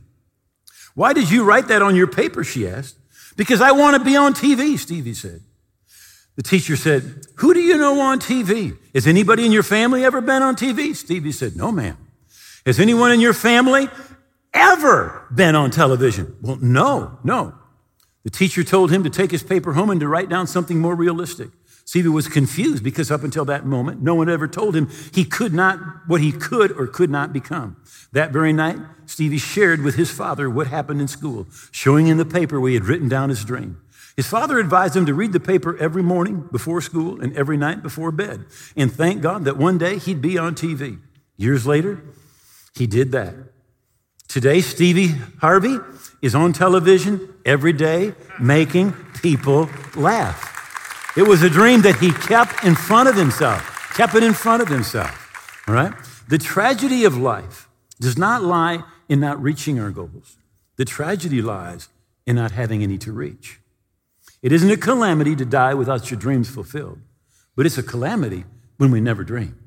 Why 0.94 1.14
did 1.14 1.32
you 1.32 1.44
write 1.44 1.68
that 1.70 1.82
on 1.82 1.96
your 1.96 2.08
paper? 2.08 2.44
She 2.44 2.68
asked. 2.68 2.98
Because 3.36 3.62
I 3.62 3.72
want 3.72 3.98
to 3.98 4.04
be 4.04 4.16
on 4.16 4.34
TV, 4.34 4.78
Stevie 4.78 5.14
said. 5.14 5.42
The 6.36 6.44
teacher 6.44 6.76
said, 6.76 7.26
Who 7.38 7.54
do 7.54 7.60
you 7.60 7.78
know 7.78 8.00
on 8.00 8.20
TV? 8.20 8.78
Has 8.94 9.08
anybody 9.08 9.46
in 9.46 9.52
your 9.52 9.64
family 9.64 10.06
ever 10.06 10.22
been 10.22 10.42
on 10.42 10.56
TV? 10.56 10.96
Stevie 10.96 11.32
said, 11.32 11.56
No, 11.56 11.72
ma'am. 11.72 11.98
Has 12.66 12.80
anyone 12.80 13.12
in 13.12 13.20
your 13.20 13.34
family 13.34 13.90
ever 14.54 15.28
been 15.34 15.56
on 15.56 15.72
television? 15.72 16.36
Well, 16.42 16.58
no, 16.62 17.18
no. 17.24 17.56
The 18.24 18.30
teacher 18.30 18.64
told 18.64 18.92
him 18.92 19.04
to 19.04 19.10
take 19.10 19.32
his 19.32 19.42
paper 19.42 19.74
home 19.74 19.90
and 19.90 20.00
to 20.00 20.08
write 20.08 20.30
down 20.30 20.46
something 20.46 20.80
more 20.80 20.96
realistic. 20.96 21.50
Stevie 21.86 22.10
was 22.10 22.28
confused 22.28 22.84
because 22.84 23.10
up 23.10 23.24
until 23.24 23.46
that 23.46 23.66
moment, 23.66 24.02
no 24.02 24.14
one 24.14 24.30
ever 24.30 24.48
told 24.48 24.76
him 24.76 24.90
he 25.12 25.26
could 25.26 25.54
not, 25.54 25.80
what 26.08 26.22
he 26.22 26.32
could 26.32 26.72
or 26.74 26.86
could 26.86 27.10
not 27.10 27.34
become. 27.34 27.78
That 28.12 28.32
very 28.32 28.54
night, 28.54 28.78
Stevie 29.08 29.40
shared 29.40 29.82
with 29.82 29.96
his 29.96 30.12
father 30.12 30.50
what 30.50 30.68
happened 30.68 31.02
in 31.02 31.08
school, 31.08 31.48
showing 31.72 32.08
in 32.08 32.18
the 32.18 32.26
paper 32.26 32.60
where 32.60 32.70
he 32.70 32.76
had 32.76 32.86
written 32.86 33.10
down 33.10 33.30
his 33.30 33.44
dream. 33.44 33.82
His 34.16 34.28
father 34.28 34.60
advised 34.60 34.96
him 34.96 35.08
to 35.08 35.14
read 35.14 35.34
the 35.34 35.40
paper 35.40 35.76
every 35.78 36.04
morning 36.04 36.48
before 36.52 36.82
school 36.82 37.20
and 37.20 37.36
every 37.36 37.58
night 37.58 37.82
before 37.82 38.12
bed, 38.12 38.46
and 38.76 38.92
thank 38.92 39.22
God 39.22 39.46
that 39.46 39.58
one 39.58 39.80
day 39.80 39.98
he'd 39.98 40.22
be 40.22 40.38
on 40.38 40.54
TV. 40.54 41.00
Years 41.38 41.66
later, 41.66 42.04
he 42.76 42.88
did 42.88 43.12
that. 43.12 43.34
Today, 44.28 44.62
Stevie 44.62 45.16
Harvey 45.40 45.78
is 46.22 46.36
on 46.36 46.54
television 46.54 47.34
every 47.46 47.74
day 47.74 48.14
making 48.40 48.94
people 49.22 49.70
laugh. 49.96 50.48
It 51.18 51.24
was 51.24 51.44
a 51.44 51.50
dream 51.50 51.82
that 51.82 51.98
he 52.00 52.12
kept 52.12 52.64
in 52.64 52.76
front 52.76 53.10
of 53.10 53.16
himself, 53.16 53.94
kept 53.94 54.16
it 54.16 54.24
in 54.24 54.34
front 54.34 54.62
of 54.62 54.70
himself. 54.70 55.64
All 55.68 55.74
right? 55.74 55.94
The 56.30 56.38
tragedy 56.38 57.04
of 57.04 57.18
life 57.18 57.68
does 58.00 58.18
not 58.18 58.44
lie 58.44 58.84
in 59.10 59.20
not 59.20 59.42
reaching 59.42 59.80
our 59.80 59.92
goals, 59.92 60.38
the 60.78 60.86
tragedy 60.86 61.42
lies 61.42 61.90
in 62.26 62.38
not 62.38 62.52
having 62.52 62.82
any 62.82 62.98
to 63.00 63.12
reach. 63.12 63.60
It 64.42 64.52
isn't 64.52 64.72
a 64.72 64.78
calamity 64.78 65.36
to 65.36 65.46
die 65.46 65.74
without 65.74 66.10
your 66.10 66.20
dreams 66.20 66.50
fulfilled, 66.50 67.00
but 67.56 67.66
it's 67.66 67.78
a 67.78 67.84
calamity 67.84 68.46
when 68.78 68.90
we 68.90 69.02
never 69.02 69.24
dream. 69.24 69.60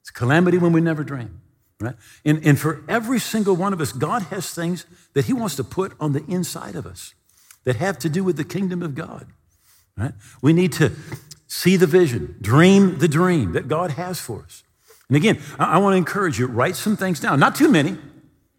It's 0.00 0.10
a 0.10 0.12
calamity 0.12 0.58
when 0.58 0.72
we 0.72 0.80
never 0.80 1.02
dream. 1.02 1.40
Right? 1.82 1.96
And, 2.24 2.44
and 2.46 2.58
for 2.58 2.84
every 2.88 3.18
single 3.18 3.56
one 3.56 3.72
of 3.72 3.80
us, 3.80 3.92
God 3.92 4.22
has 4.24 4.54
things 4.54 4.86
that 5.14 5.24
He 5.24 5.32
wants 5.32 5.56
to 5.56 5.64
put 5.64 5.94
on 5.98 6.12
the 6.12 6.24
inside 6.26 6.76
of 6.76 6.86
us 6.86 7.14
that 7.64 7.76
have 7.76 7.98
to 8.00 8.08
do 8.08 8.22
with 8.22 8.36
the 8.36 8.44
kingdom 8.44 8.82
of 8.82 8.94
God. 8.94 9.26
Right? 9.96 10.12
We 10.40 10.52
need 10.52 10.72
to 10.74 10.92
see 11.48 11.76
the 11.76 11.86
vision, 11.86 12.36
dream 12.40 12.98
the 12.98 13.08
dream 13.08 13.52
that 13.52 13.68
God 13.68 13.92
has 13.92 14.20
for 14.20 14.42
us. 14.42 14.62
And 15.08 15.16
again, 15.16 15.40
I, 15.58 15.74
I 15.74 15.78
want 15.78 15.94
to 15.94 15.98
encourage 15.98 16.38
you, 16.38 16.46
write 16.46 16.76
some 16.76 16.96
things 16.96 17.18
down. 17.18 17.40
Not 17.40 17.56
too 17.56 17.68
many, 17.68 17.98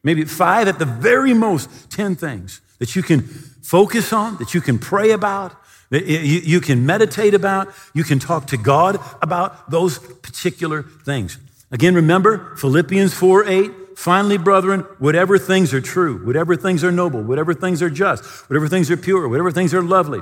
maybe 0.03 0.25
five 0.25 0.67
at 0.67 0.77
the 0.77 0.85
very 0.85 1.33
most, 1.33 1.89
10 1.89 2.15
things 2.15 2.61
that 2.79 2.95
you 2.95 3.01
can 3.01 3.21
focus 3.21 4.11
on, 4.11 4.37
that 4.37 4.53
you 4.53 4.59
can 4.59 4.77
pray 4.77 5.11
about, 5.11 5.55
that 5.91 6.05
you 6.05 6.59
can 6.59 6.85
meditate 6.85 7.33
about, 7.33 7.73
you 7.93 8.03
can 8.03 8.19
talk 8.19 8.47
to 8.47 8.57
God 8.57 8.99
about 9.21 9.69
those 9.69 9.99
particular 9.99 10.83
things. 10.83 11.37
Again, 11.73 11.95
remember 11.95 12.55
Philippians 12.55 13.15
4 13.15 13.47
8. 13.47 13.71
Finally, 13.95 14.37
brethren, 14.37 14.81
whatever 14.99 15.37
things 15.37 15.73
are 15.73 15.81
true, 15.81 16.23
whatever 16.25 16.55
things 16.55 16.83
are 16.83 16.91
noble, 16.91 17.21
whatever 17.21 17.53
things 17.53 17.81
are 17.81 17.89
just, 17.89 18.23
whatever 18.49 18.67
things 18.67 18.89
are 18.89 18.97
pure, 18.97 19.27
whatever 19.27 19.51
things 19.51 19.73
are 19.73 19.81
lovely, 19.81 20.19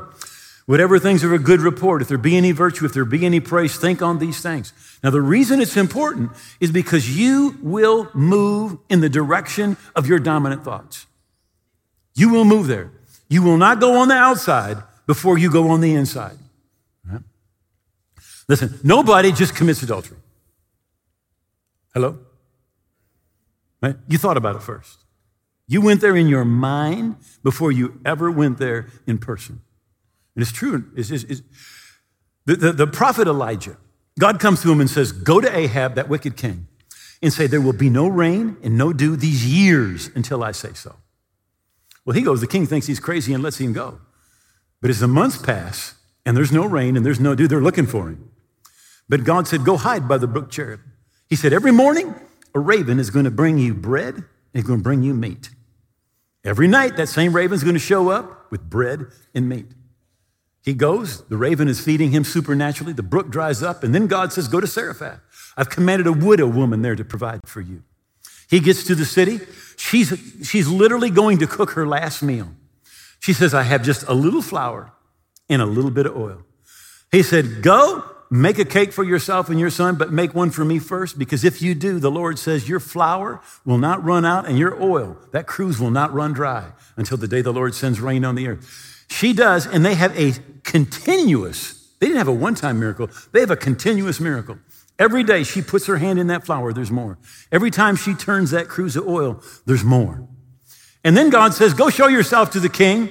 whatever 0.66 1.00
things 1.00 1.24
are 1.24 1.34
a 1.34 1.40
good 1.40 1.62
report, 1.62 2.02
if 2.02 2.08
there 2.08 2.18
be 2.18 2.36
any 2.36 2.52
virtue, 2.52 2.86
if 2.86 2.94
there 2.94 3.06
be 3.06 3.26
any 3.26 3.40
praise, 3.40 3.76
think 3.78 4.02
on 4.02 4.20
these 4.20 4.42
things. 4.42 4.74
Now, 5.04 5.10
the 5.10 5.22
reason 5.22 5.62
it's 5.62 5.78
important 5.78 6.32
is 6.60 6.72
because 6.72 7.18
you 7.18 7.58
will 7.62 8.10
move 8.14 8.78
in 8.90 9.00
the 9.00 9.10
direction 9.10 9.78
of 9.96 10.08
your 10.08 10.20
dominant 10.20 10.64
thoughts. 10.64 11.06
You 12.14 12.30
will 12.30 12.46
move 12.46 12.68
there. 12.68 12.92
You 13.30 13.42
will 13.42 13.58
not 13.58 13.80
go 13.80 13.98
on 13.98 14.10
the 14.10 14.16
outside 14.16 14.78
before 15.08 15.38
you 15.38 15.50
go 15.52 15.70
on 15.70 15.82
the 15.82 15.96
inside. 15.96 16.38
Listen, 18.48 18.80
nobody 18.84 19.32
just 19.32 19.56
commits 19.56 19.82
adultery. 19.82 20.18
Hello? 21.93 22.19
Right? 23.82 23.95
You 24.08 24.17
thought 24.17 24.38
about 24.38 24.56
it 24.56 24.63
first. 24.63 24.99
You 25.67 25.82
went 25.82 26.01
there 26.01 26.15
in 26.15 26.27
your 26.27 26.45
mind 26.45 27.15
before 27.43 27.71
you 27.71 27.99
ever 28.06 28.30
went 28.30 28.58
there 28.58 28.88
in 29.08 29.17
person. 29.17 29.62
And 30.36 30.41
it's 30.41 30.51
true. 30.51 30.91
It's, 30.95 31.12
it's, 31.12 31.23
it's, 31.23 31.41
the, 32.45 32.56
the, 32.56 32.71
the 32.73 32.88
prophet 32.88 33.27
Elijah, 33.27 33.77
God 34.19 34.39
comes 34.39 34.62
to 34.62 34.71
him 34.71 34.82
and 34.82 34.89
says, 34.89 35.12
Go 35.12 35.39
to 35.41 35.56
Ahab, 35.56 35.95
that 35.95 36.10
wicked 36.10 36.38
king, 36.38 36.67
and 37.21 37.32
say, 37.32 37.47
There 37.47 37.62
will 37.62 37.73
be 37.73 37.89
no 37.89 38.08
rain 38.08 38.58
and 38.63 38.77
no 38.77 38.93
dew 38.93 39.15
these 39.15 39.45
years 39.45 40.10
until 40.15 40.43
I 40.43 40.51
say 40.51 40.73
so. 40.73 40.95
Well, 42.06 42.15
he 42.15 42.21
goes, 42.21 42.41
The 42.41 42.47
king 42.47 42.65
thinks 42.65 42.88
he's 42.88 42.99
crazy 42.99 43.34
and 43.34 43.43
lets 43.43 43.58
him 43.58 43.73
go. 43.73 43.99
But 44.82 44.89
as 44.89 44.99
the 44.99 45.08
months 45.08 45.38
pass 45.38 45.95
and 46.25 46.36
there's 46.36 46.51
no 46.51 46.65
rain 46.65 46.97
and 46.97 47.06
there's 47.06 47.19
no 47.19 47.36
dew, 47.36 47.47
they're 47.47 47.62
looking 47.62 47.88
for 47.88 48.10
him. 48.10 48.30
But 49.08 49.23
God 49.23 49.47
said, 49.47 49.63
Go 49.63 49.77
hide 49.77 50.08
by 50.08 50.17
the 50.17 50.27
brook 50.27 50.49
Cherith. 50.51 50.82
He 51.32 51.38
said, 51.38 51.54
Every 51.54 51.72
morning, 51.72 52.13
a 52.54 52.60
raven 52.60 53.00
is 53.00 53.10
going 53.10 53.24
to 53.24 53.32
bring 53.32 53.58
you 53.58 53.74
bread 53.74 54.15
and 54.15 54.26
he's 54.54 54.65
going 54.65 54.80
to 54.80 54.84
bring 54.84 55.02
you 55.02 55.13
meat. 55.13 55.50
Every 56.44 56.67
night, 56.67 56.98
that 56.98 57.08
same 57.08 57.34
raven 57.34 57.56
is 57.56 57.63
going 57.63 57.74
to 57.74 57.80
show 57.80 58.10
up 58.10 58.52
with 58.52 58.70
bread 58.70 59.06
and 59.34 59.48
meat. 59.48 59.67
He 60.62 60.74
goes, 60.74 61.26
the 61.30 61.38
raven 61.38 61.70
is 61.70 61.80
feeding 61.80 62.12
him 62.12 62.26
supernaturally, 62.26 62.91
the 62.91 63.02
brook 63.02 63.30
dries 63.30 63.63
up, 63.63 63.82
and 63.82 63.96
then 63.96 64.08
God 64.08 64.34
says, 64.34 64.50
Go 64.50 64.60
to 64.60 64.67
Zarephath. 64.67 65.22
I've 65.56 65.70
commanded 65.70 66.06
a 66.06 66.12
widow 66.12 66.48
woman 66.48 66.82
there 66.82 66.98
to 66.98 67.06
provide 67.06 67.39
for 67.46 67.62
you. 67.62 67.84
He 68.50 68.60
gets 68.60 68.84
to 68.84 68.94
the 68.94 69.06
city. 69.06 69.39
She's, 69.78 70.13
she's 70.44 70.67
literally 70.67 71.12
going 71.12 71.38
to 71.38 71.48
cook 71.48 71.72
her 71.72 71.88
last 71.88 72.22
meal. 72.22 72.50
She 73.22 73.32
says, 73.32 73.54
I 73.54 73.63
have 73.63 73.84
just 73.84 74.04
a 74.10 74.13
little 74.13 74.41
flour 74.41 74.91
and 75.48 75.62
a 75.62 75.65
little 75.65 75.91
bit 75.91 76.08
of 76.08 76.17
oil. 76.17 76.44
He 77.10 77.24
said, 77.24 77.62
Go, 77.62 78.04
make 78.32 78.58
a 78.58 78.65
cake 78.65 78.94
for 78.94 79.04
yourself 79.04 79.50
and 79.50 79.60
your 79.60 79.70
son, 79.70 79.96
but 79.96 80.12
make 80.12 80.34
one 80.34 80.50
for 80.50 80.63
me 80.63 80.80
first, 80.80 81.20
because 81.20 81.44
if 81.44 81.62
you 81.62 81.76
do, 81.76 82.00
the 82.00 82.10
Lord 82.10 82.39
says, 82.39 82.67
Your 82.67 82.80
flour 82.80 83.41
will 83.65 83.78
not 83.78 84.04
run 84.04 84.26
out 84.26 84.48
and 84.48 84.58
your 84.58 84.82
oil, 84.82 85.17
that 85.32 85.46
cruse 85.46 85.80
will 85.80 85.91
not 85.91 86.13
run 86.13 86.32
dry 86.32 86.72
until 86.96 87.17
the 87.17 87.28
day 87.28 87.41
the 87.41 87.54
Lord 87.54 87.76
sends 87.76 88.00
rain 88.00 88.24
on 88.24 88.36
the 88.36 88.48
earth. 88.48 89.06
She 89.10 89.34
does, 89.34 89.67
and 89.67 89.86
they 89.86 89.96
have 89.96 90.17
a 90.17 90.34
continuous, 90.63 91.94
they 92.00 92.08
didn't 92.08 92.20
have 92.20 92.30
a 92.30 92.34
one 92.34 92.56
time 92.56 92.80
miracle, 92.80 93.10
they 93.34 93.41
have 93.41 93.52
a 93.52 93.58
continuous 93.58 94.22
miracle. 94.22 94.58
Every 94.98 95.24
day 95.24 95.44
she 95.44 95.62
puts 95.62 95.88
her 95.88 95.98
hand 95.98 96.17
in 96.17 96.28
that 96.28 96.46
flour, 96.46 96.72
there's 96.72 96.91
more. 96.91 97.17
Every 97.52 97.72
time 97.72 97.98
she 97.98 98.13
turns 98.13 98.52
that 98.52 98.70
cruse 98.70 98.96
of 98.96 99.08
oil, 99.08 99.44
there's 99.65 99.84
more. 99.84 100.28
And 101.04 101.17
then 101.17 101.30
God 101.30 101.54
says, 101.54 101.74
Go 101.74 101.89
show 101.89 102.08
yourself 102.08 102.52
to 102.52 102.62
the 102.62 102.70
king 102.70 103.10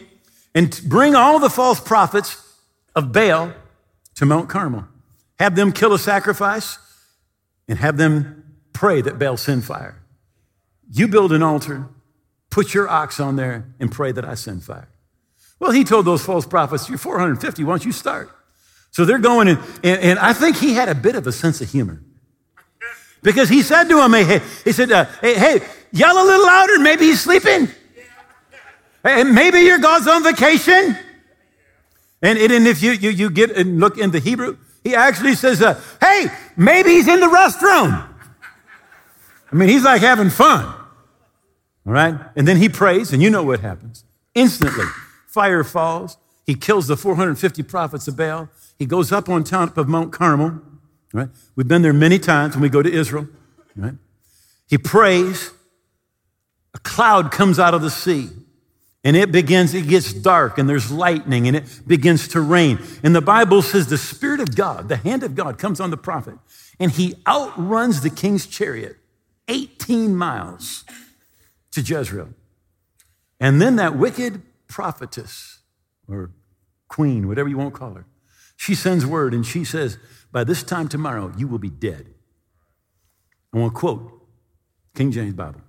and 0.55 0.81
bring 0.87 1.15
all 1.15 1.39
the 1.39 1.51
false 1.51 1.81
prophets 1.81 2.43
of 2.97 3.13
Baal 3.13 3.53
to 4.15 4.25
Mount 4.25 4.49
Carmel. 4.49 4.87
Have 5.41 5.57
them 5.57 5.73
kill 5.73 5.95
a 5.95 5.99
sacrifice 5.99 6.79
and 7.67 7.79
have 7.79 7.97
them 7.97 8.45
pray 8.75 9.01
that 9.01 9.19
Baal 9.19 9.39
send 9.39 9.65
fire. 9.65 10.03
You 10.93 11.09
build 11.09 11.33
an 11.33 11.43
altar, 11.43 11.89
put 12.51 12.75
your 12.75 12.87
ox 12.91 13.19
on 13.19 13.37
there, 13.37 13.73
and 13.81 13.91
pray 13.91 14.13
that 14.13 14.23
I 14.23 14.35
send 14.35 14.65
fire. 14.65 14.91
Well, 15.59 15.71
he 15.71 15.83
told 15.83 16.05
those 16.05 16.23
false 16.23 16.45
prophets, 16.45 16.91
You're 16.91 16.99
450, 16.99 17.65
why 17.65 17.73
don't 17.73 17.87
you 17.87 17.93
start? 17.93 18.29
So 18.91 19.07
they're 19.07 19.19
going, 19.19 19.49
and, 19.49 19.59
and, 19.83 20.03
and 20.03 20.19
I 20.19 20.35
think 20.35 20.59
he 20.59 20.75
had 20.75 20.91
a 20.91 20.95
bit 20.95 21.15
of 21.15 21.27
a 21.27 21.33
sense 21.33 21.63
of 21.63 21.71
humor. 21.71 22.03
Because 23.23 23.49
he 23.49 23.63
said 23.63 23.85
to 23.85 24.05
him, 24.05 24.13
Hey, 24.13 24.43
he 24.65 24.73
said, 24.73 24.93
uh, 24.93 25.07
hey, 25.23 25.39
hey, 25.39 25.61
yell 25.91 26.23
a 26.23 26.25
little 26.25 26.45
louder, 26.45 26.81
maybe 26.81 27.07
he's 27.07 27.21
sleeping. 27.23 27.67
And 29.03 29.35
maybe 29.35 29.61
your 29.61 29.79
God's 29.79 30.07
on 30.07 30.23
vacation. 30.23 30.99
And, 32.21 32.39
and 32.39 32.67
if 32.67 32.83
you, 32.83 32.91
you, 32.91 33.09
you 33.09 33.31
get 33.31 33.53
and 33.53 33.81
look 33.81 33.97
in 33.97 34.11
the 34.11 34.19
Hebrew, 34.19 34.59
he 34.83 34.95
actually 34.95 35.35
says, 35.35 35.63
uh, 35.63 35.81
Hey, 36.01 36.27
maybe 36.57 36.91
he's 36.91 37.09
in 37.09 37.21
the 37.21 37.27
restroom. 37.27 38.07
I 39.53 39.57
mean, 39.57 39.69
he's 39.69 39.85
like 39.85 40.01
having 40.01 40.31
fun. 40.31 40.65
All 41.87 41.93
right? 41.93 42.15
And 42.37 42.47
then 42.47 42.57
he 42.57 42.69
prays, 42.69 43.13
and 43.13 43.23
you 43.23 43.31
know 43.31 43.43
what 43.43 43.61
happens. 43.61 44.05
Instantly, 44.35 44.87
Fire 45.27 45.65
falls. 45.65 46.17
He 46.45 46.55
kills 46.55 46.87
the 46.87 46.97
450 46.97 47.63
prophets 47.65 48.09
of 48.09 48.17
Baal. 48.17 48.49
He 48.79 48.87
goes 48.87 49.13
up 49.13 49.29
on 49.29 49.45
top 49.45 49.77
of 49.77 49.89
Mount 49.89 50.13
Carmel. 50.13 50.61
Right? 51.13 51.29
We've 51.57 51.69
been 51.69 51.83
there 51.83 51.93
many 51.93 52.19
times 52.19 52.55
when 52.55 52.63
we 52.63 52.69
go 52.69 52.83
to 52.83 52.93
Israel. 52.93 53.29
Right? 53.77 53.95
He 54.69 54.79
prays. 54.79 55.51
A 56.75 56.79
cloud 56.79 57.33
comes 57.33 57.59
out 57.59 57.75
of 57.75 57.83
the 57.83 57.91
sea. 57.91 58.29
And 59.03 59.17
it 59.17 59.33
begins, 59.33 59.73
it 59.73 59.89
gets 59.89 60.13
dark 60.13 60.59
and 60.59 60.69
there's 60.69 60.91
lightning 60.91 61.49
and 61.49 61.57
it 61.57 61.65
begins 61.87 62.29
to 62.29 62.41
rain. 62.41 62.79
And 63.03 63.15
the 63.15 63.23
Bible 63.23 63.63
says 63.63 63.89
the 63.89 63.97
Spirit 63.97 64.41
of 64.41 64.55
God, 64.55 64.89
the 64.89 64.97
hand 64.97 65.23
of 65.23 65.35
God 65.35 65.59
comes 65.59 65.81
on 65.81 65.91
the 65.91 65.97
prophet 65.97 66.35
and 66.79 66.91
he 66.91 67.15
outruns 67.27 68.03
the 68.03 68.11
king's 68.11 68.47
chariot 68.47 68.97
18 69.49 70.15
miles 70.15 70.85
to 71.73 71.81
Jezreel. 71.81 72.29
And 73.39 73.61
then 73.61 73.77
that 73.77 73.97
wicked 73.97 74.43
prophetess 74.67 75.61
or 76.07 76.31
queen, 76.89 77.27
whatever 77.27 77.49
you 77.49 77.57
want 77.57 77.73
to 77.73 77.79
call 77.79 77.95
her, 77.95 78.05
she 78.57 78.75
sends 78.75 79.07
word 79.07 79.33
and 79.33 79.47
she 79.47 79.65
says, 79.65 79.97
By 80.31 80.45
this 80.45 80.63
time 80.63 80.89
tomorrow, 80.89 81.33
you 81.39 81.49
will 81.49 81.59
be 81.59 81.71
dead. 81.71 82.07
I 83.55 83.59
want 83.59 83.73
to 83.73 83.79
quote 83.79 84.27
King 84.95 85.11
James 85.11 85.33
Bible, 85.33 85.63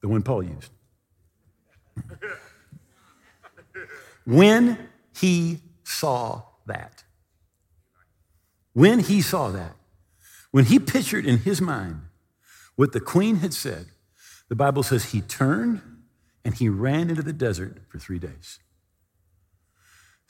the 0.00 0.08
one 0.08 0.22
Paul 0.22 0.42
used. 0.42 0.72
When 4.28 4.90
he 5.18 5.58
saw 5.84 6.42
that, 6.66 7.02
when 8.74 8.98
he 8.98 9.22
saw 9.22 9.48
that, 9.48 9.74
when 10.50 10.66
he 10.66 10.78
pictured 10.78 11.24
in 11.24 11.38
his 11.38 11.62
mind 11.62 12.02
what 12.76 12.92
the 12.92 13.00
queen 13.00 13.36
had 13.36 13.54
said, 13.54 13.86
the 14.50 14.54
Bible 14.54 14.82
says 14.82 15.12
he 15.12 15.22
turned 15.22 15.80
and 16.44 16.54
he 16.54 16.68
ran 16.68 17.08
into 17.08 17.22
the 17.22 17.32
desert 17.32 17.78
for 17.88 17.98
three 17.98 18.18
days. 18.18 18.58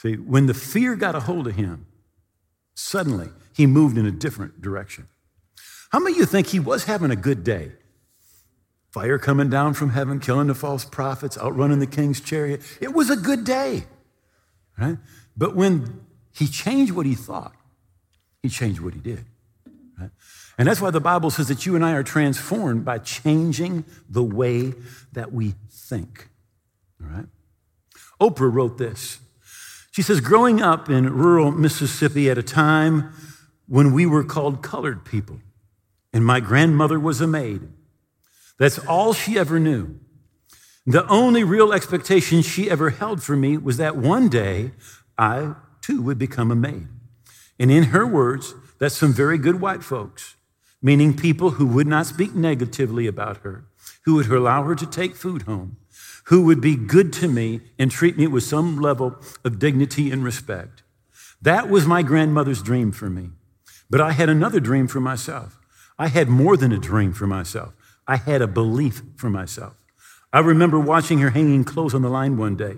See, 0.01 0.15
when 0.15 0.47
the 0.47 0.55
fear 0.55 0.95
got 0.95 1.17
a 1.17 1.21
hold 1.21 1.49
of 1.49 1.57
him, 1.57 1.87
suddenly 2.77 3.31
he 3.57 3.67
moved 3.67 3.99
in 3.99 4.07
a 4.07 4.13
different 4.13 4.61
direction. 4.61 5.09
How 5.91 5.99
many 5.99 6.13
of 6.13 6.19
you 6.19 6.27
think 6.27 6.47
he 6.47 6.61
was 6.61 6.85
having 6.85 7.11
a 7.11 7.17
good 7.17 7.43
day? 7.43 7.73
Fire 8.91 9.19
coming 9.19 9.51
down 9.51 9.75
from 9.75 9.91
heaven, 9.91 10.19
killing 10.19 10.47
the 10.47 10.55
false 10.55 10.85
prophets, 10.85 11.37
outrunning 11.39 11.79
the 11.79 11.87
king's 11.87 12.21
chariot. 12.21 12.63
It 12.81 12.95
was 12.95 13.11
a 13.11 13.17
good 13.17 13.45
day, 13.45 13.85
right? 14.79 14.97
But 15.37 15.55
when 15.55 16.01
he 16.33 16.47
changed 16.47 16.93
what 16.93 17.05
he 17.05 17.15
thought, 17.15 17.55
he 18.43 18.49
changed 18.49 18.81
what 18.81 18.95
he 18.95 19.01
did. 19.01 19.25
Right? 20.01 20.11
And 20.57 20.67
that's 20.67 20.81
why 20.81 20.91
the 20.91 21.01
Bible 21.01 21.31
says 21.31 21.49
that 21.49 21.67
you 21.67 21.77
and 21.77 21.85
I 21.85 21.93
are 21.93 22.03
transformed 22.03 22.85
by 22.85 22.99
changing 22.99 23.85
the 24.09 24.23
way 24.23 24.73
that 25.13 25.33
we 25.33 25.55
think. 25.71 26.29
All 27.03 27.11
right? 27.11 27.27
Oprah 28.21 28.53
wrote 28.53 28.79
this. 28.79 29.21
She 29.93 30.03
says, 30.03 30.21
Growing 30.21 30.63
up 30.63 30.89
in 30.89 31.13
rural 31.13 31.51
Mississippi 31.51 32.31
at 32.31 32.39
a 32.39 32.43
time 32.43 33.13
when 33.67 33.93
we 33.93 34.07
were 34.07 34.25
called 34.25 34.63
colored 34.63 35.05
people, 35.05 35.41
and 36.13 36.25
my 36.25 36.41
grandmother 36.41 36.99
was 36.99 37.21
a 37.21 37.27
maid, 37.27 37.69
that's 38.59 38.79
all 38.79 39.13
she 39.13 39.39
ever 39.39 39.59
knew. 39.59 39.99
The 40.87 41.07
only 41.09 41.45
real 41.45 41.73
expectation 41.73 42.43
she 42.43 42.71
ever 42.71 42.91
held 42.91 43.23
for 43.23 43.37
me 43.37 43.57
was 43.57 43.77
that 43.77 43.97
one 43.97 44.29
day 44.29 44.73
I 45.17 45.55
too 45.83 46.03
would 46.03 46.19
become 46.19 46.51
a 46.51 46.57
maid. 46.57 46.89
And 47.59 47.71
in 47.71 47.85
her 47.85 48.07
words, 48.07 48.55
that's 48.79 48.97
some 48.97 49.13
very 49.13 49.39
good 49.39 49.61
white 49.61 49.83
folks 49.83 50.37
meaning 50.81 51.17
people 51.17 51.51
who 51.51 51.67
would 51.67 51.87
not 51.87 52.07
speak 52.07 52.35
negatively 52.35 53.07
about 53.07 53.39
her, 53.39 53.65
who 54.05 54.15
would 54.15 54.31
allow 54.31 54.63
her 54.63 54.75
to 54.75 54.87
take 54.87 55.15
food 55.15 55.43
home, 55.43 55.77
who 56.25 56.45
would 56.45 56.61
be 56.61 56.77
good 56.77 57.13
to 57.13 57.29
me 57.29 57.61
and 57.79 57.91
treat 57.91 58.17
me 58.17 58.27
with 58.27 58.45
some 58.45 58.79
level 58.79 59.17
of 59.45 59.59
dignity 59.59 60.11
and 60.11 60.23
respect. 60.23 60.83
That 61.41 61.69
was 61.69 61.87
my 61.87 62.03
grandmother's 62.03 62.63
dream 62.63 62.93
for 62.93 63.11
me. 63.11 63.31
But 63.91 64.01
I 64.01 64.13
had 64.13 64.29
another 64.29 64.61
dream 64.61 64.87
for 64.87 65.01
myself. 65.01 65.59
I 65.99 66.09
had 66.09 66.29
more 66.29 66.57
than 66.57 66.73
a 66.73 66.79
dream 66.79 67.13
for 67.13 67.27
myself. 67.27 67.73
I 68.09 68.17
had 68.17 68.41
a 68.43 68.47
belief 68.47 69.03
for 69.17 69.29
myself. 69.29 69.77
I 70.33 70.41
remember 70.41 70.81
watching 70.81 71.19
her 71.19 71.31
hanging 71.31 71.65
clothes 71.65 71.95
on 71.95 72.03
the 72.03 72.09
line 72.09 72.39
one 72.39 72.57
day 72.57 72.77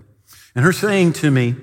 and 0.55 0.65
her 0.65 0.73
saying 0.73 1.15
to 1.15 1.31
me, 1.31 1.55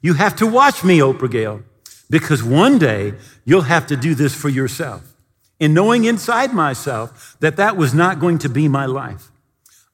You 0.00 0.14
have 0.14 0.36
to 0.36 0.46
watch 0.46 0.84
me, 0.84 1.00
Oprah 1.00 1.30
Gail, 1.30 1.62
because 2.08 2.42
one 2.42 2.78
day 2.78 3.14
you'll 3.44 3.62
have 3.62 3.88
to 3.88 3.96
do 3.96 4.14
this 4.14 4.34
for 4.34 4.48
yourself 4.48 5.14
and 5.60 5.74
knowing 5.74 6.04
inside 6.04 6.52
myself 6.52 7.36
that 7.40 7.56
that 7.56 7.76
was 7.76 7.92
not 7.92 8.20
going 8.20 8.38
to 8.38 8.48
be 8.48 8.68
my 8.68 8.86
life. 8.86 9.30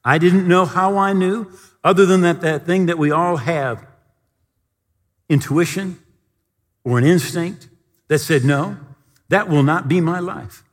I 0.03 0.19
didn't 0.19 0.47
know 0.47 0.65
how 0.65 0.97
I 0.97 1.13
knew, 1.13 1.51
other 1.83 2.05
than 2.05 2.21
that, 2.21 2.41
that 2.41 2.65
thing 2.65 2.85
that 2.85 2.99
we 2.99 3.09
all 3.09 3.37
have 3.37 3.85
intuition 5.27 5.97
or 6.83 6.99
an 6.99 7.03
instinct 7.03 7.67
that 8.07 8.19
said, 8.19 8.43
no, 8.43 8.77
That 9.29 9.49
will 9.49 9.63
not 9.63 9.87
be 9.87 10.01
my 10.01 10.19
life. 10.19 10.63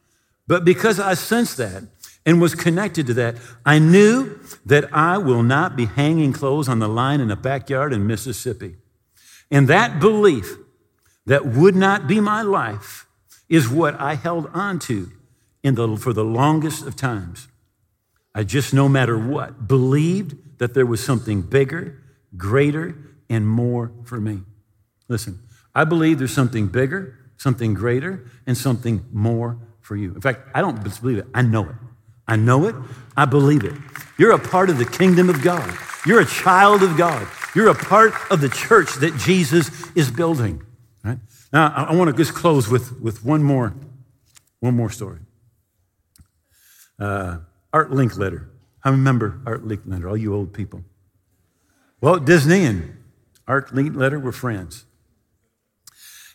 But 0.46 0.64
because 0.64 1.00
I 1.00 1.14
sensed 1.14 1.56
that 1.56 1.84
and 2.24 2.40
was 2.40 2.54
connected 2.54 3.06
to 3.08 3.14
that, 3.14 3.36
I 3.64 3.78
knew 3.78 4.38
that 4.64 4.92
I 4.92 5.18
will 5.18 5.42
not 5.42 5.76
be 5.76 5.86
hanging 5.86 6.32
clothes 6.32 6.68
on 6.68 6.78
the 6.78 6.88
line 6.88 7.20
in 7.20 7.30
a 7.30 7.36
backyard 7.36 7.92
in 7.92 8.06
Mississippi. 8.06 8.76
And 9.50 9.68
that 9.68 10.00
belief 10.00 10.56
that 11.26 11.46
would 11.46 11.76
not 11.76 12.06
be 12.06 12.20
my 12.20 12.42
life 12.42 13.06
is 13.48 13.68
what 13.68 14.00
I 14.00 14.14
held 14.14 14.48
on 14.54 14.78
to 14.80 15.10
in 15.62 15.74
the, 15.74 15.96
for 15.96 16.12
the 16.12 16.24
longest 16.24 16.86
of 16.86 16.96
times. 16.96 17.48
I 18.34 18.44
just, 18.44 18.72
no 18.72 18.88
matter 18.88 19.18
what, 19.18 19.68
believed 19.68 20.58
that 20.58 20.74
there 20.74 20.86
was 20.86 21.04
something 21.04 21.42
bigger, 21.42 22.02
greater, 22.36 22.96
and 23.28 23.46
more 23.46 23.92
for 24.04 24.20
me. 24.20 24.40
Listen, 25.08 25.40
I 25.74 25.84
believe 25.84 26.18
there's 26.18 26.32
something 26.32 26.68
bigger, 26.68 27.18
something 27.36 27.74
greater, 27.74 28.30
and 28.46 28.56
something 28.56 29.04
more 29.12 29.58
for 29.80 29.96
you. 29.96 30.14
In 30.14 30.20
fact, 30.20 30.48
I 30.54 30.60
don't 30.60 30.82
believe 30.82 31.18
it, 31.18 31.26
I 31.34 31.42
know 31.42 31.68
it. 31.68 31.74
I 32.32 32.36
know 32.36 32.64
it, 32.64 32.74
I 33.14 33.26
believe 33.26 33.62
it. 33.62 33.74
You're 34.16 34.32
a 34.32 34.38
part 34.38 34.70
of 34.70 34.78
the 34.78 34.86
kingdom 34.86 35.28
of 35.28 35.42
God. 35.42 35.70
You're 36.06 36.20
a 36.20 36.24
child 36.24 36.82
of 36.82 36.96
God. 36.96 37.28
You're 37.54 37.68
a 37.68 37.74
part 37.74 38.14
of 38.30 38.40
the 38.40 38.48
church 38.48 38.94
that 39.00 39.18
Jesus 39.18 39.70
is 39.94 40.10
building. 40.10 40.62
Right? 41.04 41.18
Now, 41.52 41.74
I 41.74 41.94
want 41.94 42.10
to 42.10 42.16
just 42.16 42.32
close 42.32 42.70
with, 42.70 42.98
with 43.02 43.22
one 43.22 43.42
more, 43.42 43.74
one 44.60 44.74
more 44.74 44.88
story. 44.88 45.18
Uh, 46.98 47.40
Art 47.70 47.90
Linkletter. 47.90 48.46
I 48.82 48.88
remember 48.88 49.38
Art 49.44 49.68
Linkletter, 49.68 50.08
all 50.08 50.16
you 50.16 50.34
old 50.34 50.54
people. 50.54 50.84
Well, 52.00 52.18
Disney 52.18 52.64
and 52.64 52.96
Art 53.46 53.74
Linkletter 53.74 54.22
were 54.22 54.32
friends. 54.32 54.86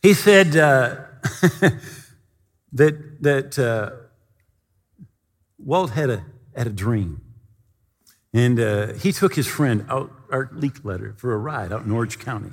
He 0.04 0.14
said 0.14 0.56
uh, 0.56 0.98
that, 2.72 3.24
that 3.24 3.58
uh, 3.58 4.07
Walt 5.67 5.91
had 5.91 6.10
a, 6.10 6.23
had 6.56 6.65
a 6.65 6.69
dream. 6.71 7.21
And 8.34 8.58
uh, 8.58 8.93
he 8.93 9.12
took 9.12 9.36
his 9.36 9.47
friend 9.47 9.86
out, 9.89 10.10
Art 10.32 10.56
Linkletter, 10.56 11.19
for 11.19 11.34
a 11.34 11.38
ride 11.38 11.73
out 11.73 11.84
in 11.84 11.91
Orange 11.91 12.19
County. 12.19 12.51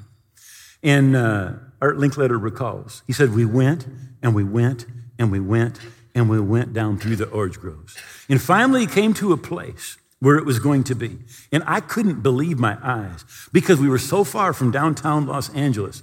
And 0.82 1.14
uh, 1.14 1.52
Art 1.80 1.96
Linkletter 1.96 2.42
recalls, 2.42 3.04
he 3.06 3.12
said, 3.12 3.32
We 3.32 3.44
went 3.44 3.86
and 4.20 4.34
we 4.34 4.42
went 4.42 4.86
and 5.16 5.30
we 5.30 5.38
went 5.38 5.78
and 6.12 6.28
we 6.28 6.40
went 6.40 6.72
down 6.72 6.98
through 6.98 7.14
the 7.14 7.28
orange 7.28 7.60
groves. 7.60 7.96
And 8.28 8.42
finally 8.42 8.84
came 8.86 9.14
to 9.14 9.32
a 9.32 9.36
place 9.36 9.96
where 10.18 10.36
it 10.36 10.44
was 10.44 10.58
going 10.58 10.82
to 10.84 10.96
be. 10.96 11.18
And 11.52 11.62
I 11.68 11.78
couldn't 11.80 12.20
believe 12.20 12.58
my 12.58 12.78
eyes 12.82 13.24
because 13.52 13.78
we 13.80 13.88
were 13.88 13.98
so 13.98 14.24
far 14.24 14.52
from 14.52 14.72
downtown 14.72 15.26
Los 15.26 15.54
Angeles. 15.54 16.02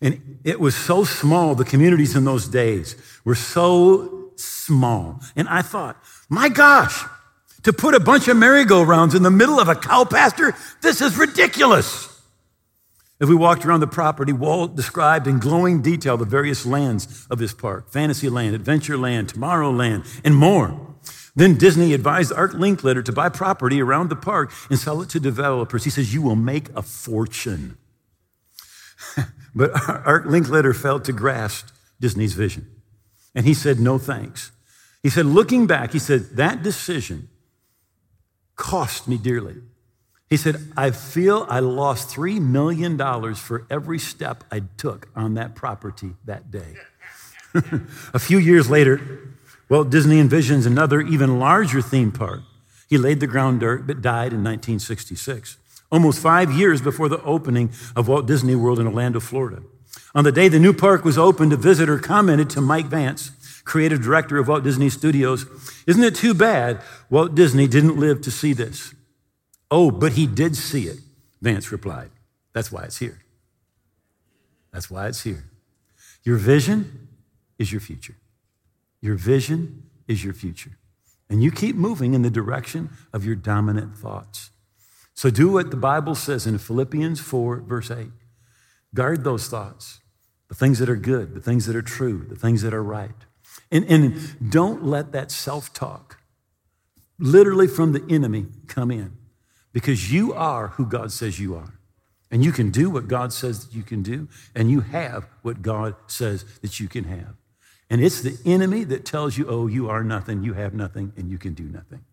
And 0.00 0.38
it 0.44 0.60
was 0.60 0.76
so 0.76 1.02
small, 1.02 1.56
the 1.56 1.64
communities 1.64 2.14
in 2.14 2.24
those 2.24 2.46
days 2.46 2.94
were 3.24 3.34
so 3.34 4.15
small. 4.36 5.20
And 5.34 5.48
I 5.48 5.62
thought, 5.62 5.96
my 6.28 6.48
gosh, 6.48 7.04
to 7.62 7.72
put 7.72 7.94
a 7.94 8.00
bunch 8.00 8.28
of 8.28 8.36
merry-go-rounds 8.36 9.14
in 9.14 9.22
the 9.22 9.30
middle 9.30 9.58
of 9.58 9.68
a 9.68 9.74
cow 9.74 10.04
pasture, 10.04 10.54
this 10.82 11.00
is 11.00 11.18
ridiculous. 11.18 12.12
As 13.18 13.28
we 13.28 13.34
walked 13.34 13.64
around 13.64 13.80
the 13.80 13.86
property, 13.86 14.32
Walt 14.32 14.76
described 14.76 15.26
in 15.26 15.38
glowing 15.38 15.80
detail 15.80 16.18
the 16.18 16.26
various 16.26 16.66
lands 16.66 17.26
of 17.30 17.38
his 17.38 17.54
park 17.54 17.90
Fantasyland, 17.90 18.54
Adventureland, 18.54 19.32
Tomorrowland, 19.32 20.20
and 20.22 20.34
more. 20.34 20.94
Then 21.34 21.56
Disney 21.56 21.92
advised 21.92 22.32
Art 22.32 22.52
Linkletter 22.52 23.04
to 23.04 23.12
buy 23.12 23.30
property 23.30 23.80
around 23.80 24.10
the 24.10 24.16
park 24.16 24.52
and 24.70 24.78
sell 24.78 25.02
it 25.02 25.08
to 25.10 25.20
developers. 25.20 25.84
He 25.84 25.90
says, 25.90 26.12
You 26.12 26.22
will 26.22 26.36
make 26.36 26.68
a 26.70 26.82
fortune. 26.82 27.76
but 29.54 29.70
Art 29.88 30.26
Linkletter 30.26 30.74
failed 30.74 31.04
to 31.04 31.12
grasp 31.12 31.68
Disney's 32.00 32.34
vision. 32.34 32.75
And 33.36 33.44
he 33.44 33.54
said, 33.54 33.78
No 33.78 33.98
thanks. 33.98 34.50
He 35.02 35.10
said, 35.10 35.26
Looking 35.26 35.68
back, 35.68 35.92
he 35.92 36.00
said, 36.00 36.30
That 36.30 36.62
decision 36.64 37.28
cost 38.56 39.06
me 39.06 39.18
dearly. 39.18 39.56
He 40.28 40.36
said, 40.36 40.56
I 40.76 40.90
feel 40.90 41.46
I 41.48 41.60
lost 41.60 42.16
$3 42.16 42.40
million 42.40 42.98
for 43.36 43.64
every 43.70 44.00
step 44.00 44.42
I 44.50 44.62
took 44.76 45.08
on 45.14 45.34
that 45.34 45.54
property 45.54 46.14
that 46.24 46.50
day. 46.50 46.74
a 48.12 48.18
few 48.18 48.38
years 48.38 48.68
later, 48.68 49.20
Walt 49.68 49.90
Disney 49.90 50.20
envisions 50.20 50.66
another, 50.66 51.00
even 51.00 51.38
larger 51.38 51.80
theme 51.80 52.10
park. 52.10 52.40
He 52.88 52.98
laid 52.98 53.20
the 53.20 53.26
ground 53.28 53.60
dirt, 53.60 53.86
but 53.86 54.00
died 54.02 54.32
in 54.32 54.42
1966, 54.42 55.58
almost 55.92 56.20
five 56.20 56.50
years 56.50 56.80
before 56.80 57.08
the 57.08 57.22
opening 57.22 57.70
of 57.94 58.08
Walt 58.08 58.26
Disney 58.26 58.56
World 58.56 58.80
in 58.80 58.86
Orlando, 58.86 59.20
Florida. 59.20 59.62
On 60.16 60.24
the 60.24 60.32
day 60.32 60.48
the 60.48 60.58
new 60.58 60.72
park 60.72 61.04
was 61.04 61.18
opened, 61.18 61.52
a 61.52 61.58
visitor 61.58 61.98
commented 61.98 62.48
to 62.48 62.62
Mike 62.62 62.86
Vance, 62.86 63.32
creative 63.64 64.00
director 64.00 64.38
of 64.38 64.48
Walt 64.48 64.64
Disney 64.64 64.88
Studios, 64.88 65.44
Isn't 65.86 66.02
it 66.02 66.14
too 66.14 66.32
bad 66.32 66.80
Walt 67.10 67.34
Disney 67.34 67.68
didn't 67.68 67.98
live 67.98 68.22
to 68.22 68.30
see 68.30 68.54
this? 68.54 68.94
Oh, 69.70 69.90
but 69.90 70.12
he 70.12 70.26
did 70.26 70.56
see 70.56 70.84
it, 70.84 71.00
Vance 71.42 71.70
replied. 71.70 72.10
That's 72.54 72.72
why 72.72 72.84
it's 72.84 72.96
here. 72.96 73.20
That's 74.72 74.90
why 74.90 75.08
it's 75.08 75.22
here. 75.22 75.50
Your 76.22 76.38
vision 76.38 77.08
is 77.58 77.70
your 77.70 77.82
future. 77.82 78.16
Your 79.02 79.16
vision 79.16 79.82
is 80.08 80.24
your 80.24 80.32
future. 80.32 80.78
And 81.28 81.42
you 81.42 81.50
keep 81.50 81.76
moving 81.76 82.14
in 82.14 82.22
the 82.22 82.30
direction 82.30 82.88
of 83.12 83.26
your 83.26 83.36
dominant 83.36 83.98
thoughts. 83.98 84.50
So 85.12 85.28
do 85.28 85.52
what 85.52 85.70
the 85.70 85.76
Bible 85.76 86.14
says 86.14 86.46
in 86.46 86.56
Philippians 86.56 87.20
4, 87.20 87.60
verse 87.60 87.90
8. 87.90 88.08
Guard 88.94 89.22
those 89.22 89.48
thoughts, 89.48 90.00
the 90.48 90.54
things 90.54 90.78
that 90.78 90.88
are 90.88 90.96
good, 90.96 91.34
the 91.34 91.40
things 91.40 91.66
that 91.66 91.76
are 91.76 91.82
true, 91.82 92.26
the 92.28 92.36
things 92.36 92.62
that 92.62 92.72
are 92.72 92.82
right. 92.82 93.10
And, 93.70 93.84
and 93.86 94.50
don't 94.50 94.84
let 94.84 95.12
that 95.12 95.30
self 95.30 95.72
talk, 95.72 96.18
literally 97.18 97.66
from 97.66 97.92
the 97.92 98.04
enemy, 98.08 98.46
come 98.66 98.90
in 98.90 99.16
because 99.72 100.10
you 100.10 100.32
are 100.32 100.68
who 100.68 100.86
God 100.86 101.12
says 101.12 101.38
you 101.38 101.54
are. 101.54 101.74
And 102.30 102.42
you 102.42 102.50
can 102.50 102.70
do 102.70 102.88
what 102.88 103.08
God 103.08 103.32
says 103.32 103.66
that 103.66 103.76
you 103.76 103.82
can 103.82 104.02
do, 104.02 104.26
and 104.54 104.70
you 104.70 104.80
have 104.80 105.28
what 105.42 105.60
God 105.60 105.94
says 106.06 106.44
that 106.62 106.80
you 106.80 106.88
can 106.88 107.04
have. 107.04 107.34
And 107.88 108.02
it's 108.02 108.20
the 108.20 108.38
enemy 108.44 108.84
that 108.84 109.04
tells 109.04 109.36
you, 109.36 109.46
oh, 109.48 109.66
you 109.66 109.88
are 109.88 110.02
nothing, 110.02 110.42
you 110.42 110.54
have 110.54 110.74
nothing, 110.74 111.12
and 111.16 111.30
you 111.30 111.38
can 111.38 111.54
do 111.54 111.64
nothing. 111.64 112.04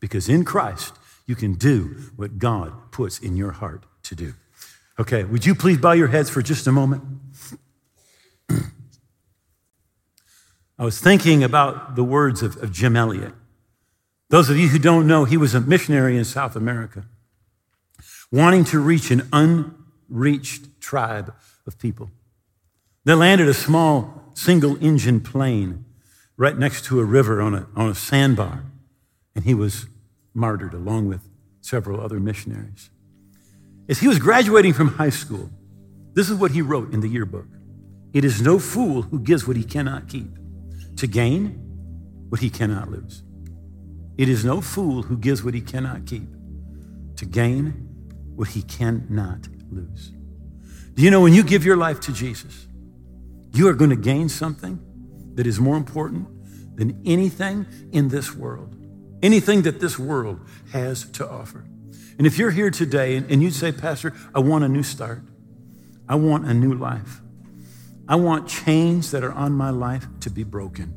Because 0.00 0.28
in 0.28 0.44
Christ, 0.44 0.94
you 1.24 1.34
can 1.34 1.54
do 1.54 2.10
what 2.16 2.38
God 2.38 2.72
puts 2.90 3.20
in 3.20 3.36
your 3.36 3.52
heart 3.52 3.84
to 4.02 4.14
do. 4.14 4.34
Okay, 4.98 5.24
would 5.24 5.46
you 5.46 5.54
please 5.54 5.78
bow 5.78 5.92
your 5.92 6.08
heads 6.08 6.28
for 6.28 6.42
just 6.42 6.66
a 6.66 6.72
moment? 6.72 7.02
I 10.78 10.84
was 10.84 11.00
thinking 11.00 11.44
about 11.44 11.94
the 11.94 12.04
words 12.04 12.42
of, 12.42 12.56
of 12.62 12.72
Jim 12.72 12.96
Elliot. 12.96 13.32
Those 14.30 14.50
of 14.50 14.56
you 14.56 14.68
who 14.68 14.78
don't 14.78 15.06
know, 15.06 15.24
he 15.24 15.36
was 15.36 15.54
a 15.54 15.60
missionary 15.60 16.16
in 16.16 16.24
South 16.24 16.56
America, 16.56 17.04
wanting 18.32 18.64
to 18.64 18.80
reach 18.80 19.10
an 19.10 19.28
unreached 19.32 20.80
tribe 20.80 21.32
of 21.66 21.78
people. 21.78 22.10
They 23.04 23.14
landed 23.14 23.48
a 23.48 23.54
small 23.54 24.32
single 24.34 24.76
engine 24.82 25.20
plane 25.20 25.84
right 26.36 26.58
next 26.58 26.86
to 26.86 26.98
a 26.98 27.04
river 27.04 27.40
on 27.40 27.54
a, 27.54 27.68
on 27.76 27.88
a 27.88 27.94
sandbar, 27.94 28.64
and 29.36 29.44
he 29.44 29.54
was 29.54 29.86
martyred 30.32 30.74
along 30.74 31.08
with 31.08 31.28
several 31.60 32.00
other 32.00 32.18
missionaries. 32.18 32.90
As 33.88 34.00
he 34.00 34.08
was 34.08 34.18
graduating 34.18 34.72
from 34.72 34.88
high 34.88 35.10
school, 35.10 35.50
this 36.14 36.28
is 36.28 36.36
what 36.36 36.50
he 36.50 36.62
wrote 36.62 36.92
in 36.92 37.00
the 37.00 37.08
yearbook 37.08 37.46
It 38.14 38.24
is 38.24 38.40
no 38.40 38.58
fool 38.58 39.02
who 39.02 39.18
gives 39.18 39.46
what 39.46 39.56
he 39.56 39.64
cannot 39.64 40.08
keep 40.08 40.28
to 40.96 41.06
gain 41.06 41.60
what 42.30 42.40
he 42.40 42.48
cannot 42.48 42.90
lose. 42.90 43.22
It 44.16 44.28
is 44.28 44.44
no 44.44 44.60
fool 44.60 45.02
who 45.02 45.18
gives 45.18 45.42
what 45.42 45.52
he 45.52 45.60
cannot 45.60 46.06
keep 46.06 46.28
to 47.16 47.26
gain 47.26 47.72
what 48.36 48.48
he 48.48 48.62
cannot 48.62 49.48
lose. 49.70 50.12
Do 50.94 51.02
you 51.02 51.10
know 51.10 51.20
when 51.20 51.34
you 51.34 51.42
give 51.42 51.64
your 51.64 51.76
life 51.76 51.98
to 52.00 52.12
Jesus, 52.12 52.68
you 53.52 53.68
are 53.68 53.74
going 53.74 53.90
to 53.90 53.96
gain 53.96 54.28
something 54.28 54.78
that 55.34 55.46
is 55.46 55.58
more 55.58 55.76
important 55.76 56.28
than 56.76 57.00
anything 57.04 57.66
in 57.92 58.08
this 58.08 58.34
world, 58.34 58.76
anything 59.22 59.62
that 59.62 59.80
this 59.80 59.98
world 59.98 60.40
has 60.72 61.10
to 61.12 61.28
offer. 61.28 61.64
And 62.16 62.26
if 62.26 62.38
you're 62.38 62.52
here 62.52 62.70
today 62.70 63.16
and, 63.16 63.42
you 63.42 63.50
say, 63.50 63.72
Pastor, 63.72 64.12
I 64.34 64.38
want 64.38 64.62
a 64.62 64.68
new 64.68 64.84
start, 64.84 65.22
I 66.08 66.14
want 66.14 66.46
a 66.46 66.54
new 66.54 66.74
life, 66.74 67.20
I 68.06 68.16
want 68.16 68.48
chains 68.48 69.10
that 69.12 69.24
are 69.24 69.32
on 69.32 69.52
my 69.52 69.70
life 69.70 70.06
to 70.20 70.30
be 70.30 70.44
broken. 70.44 70.92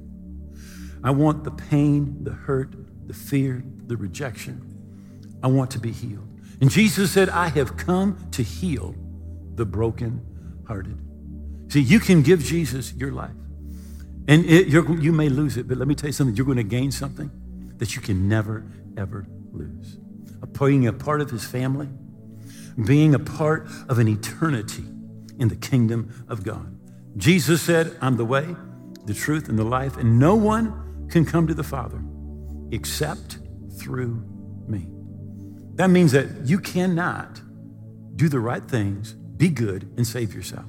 I 1.03 1.11
want 1.11 1.43
the 1.43 1.51
pain, 1.51 2.23
the 2.23 2.31
hurt, 2.31 2.75
the 3.07 3.13
fear, 3.13 3.63
the 3.85 3.95
rejection. 3.95 4.61
I 5.41 5.47
want 5.47 5.71
to 5.71 5.79
be 5.79 5.91
healed. 5.91 6.27
And 6.59 6.69
Jesus 6.69 7.11
said, 7.11 7.29
I 7.29 7.49
have 7.49 7.77
come 7.77 8.27
to 8.31 8.43
heal 8.43 8.95
the 9.55 9.65
broken-hearted. 9.65 10.97
See, 11.69 11.81
you 11.81 11.99
can 11.99 12.23
give 12.23 12.43
Jesus 12.43 12.93
your 12.93 13.11
life. 13.11 13.35
And 14.27 14.43
it, 14.45 14.67
you 14.67 15.11
may 15.11 15.29
lose 15.29 15.55
it, 15.55 15.67
but 15.67 15.77
let 15.77 15.87
me 15.87 15.95
tell 15.95 16.07
you 16.07 16.13
something. 16.13 16.35
You're 16.35 16.45
going 16.45 16.57
to 16.57 16.63
gain 16.63 16.91
something 16.91 17.31
that 17.77 17.95
you 17.95 18.01
can 18.01 18.27
never, 18.27 18.65
ever 18.97 19.25
lose. 19.53 19.97
Being 20.59 20.87
a 20.87 20.93
part 20.93 21.21
of 21.21 21.29
his 21.29 21.45
family, 21.45 21.87
being 22.85 23.15
a 23.15 23.19
part 23.19 23.67
of 23.87 23.99
an 23.99 24.07
eternity 24.07 24.83
in 25.39 25.47
the 25.47 25.55
kingdom 25.55 26.25
of 26.27 26.43
God. 26.43 26.76
Jesus 27.17 27.61
said, 27.61 27.97
I'm 28.01 28.15
the 28.15 28.25
way, 28.25 28.55
the 29.05 29.13
truth, 29.13 29.49
and 29.49 29.57
the 29.57 29.63
life, 29.63 29.97
and 29.97 30.19
no 30.19 30.35
one 30.35 31.07
can 31.09 31.25
come 31.25 31.47
to 31.47 31.53
the 31.53 31.63
Father 31.63 31.99
except 32.71 33.39
through 33.77 34.23
me. 34.67 34.87
That 35.75 35.89
means 35.89 36.11
that 36.11 36.45
you 36.45 36.59
cannot 36.59 37.41
do 38.15 38.29
the 38.29 38.39
right 38.39 38.63
things, 38.63 39.13
be 39.13 39.49
good, 39.49 39.91
and 39.97 40.05
save 40.05 40.33
yourself. 40.33 40.65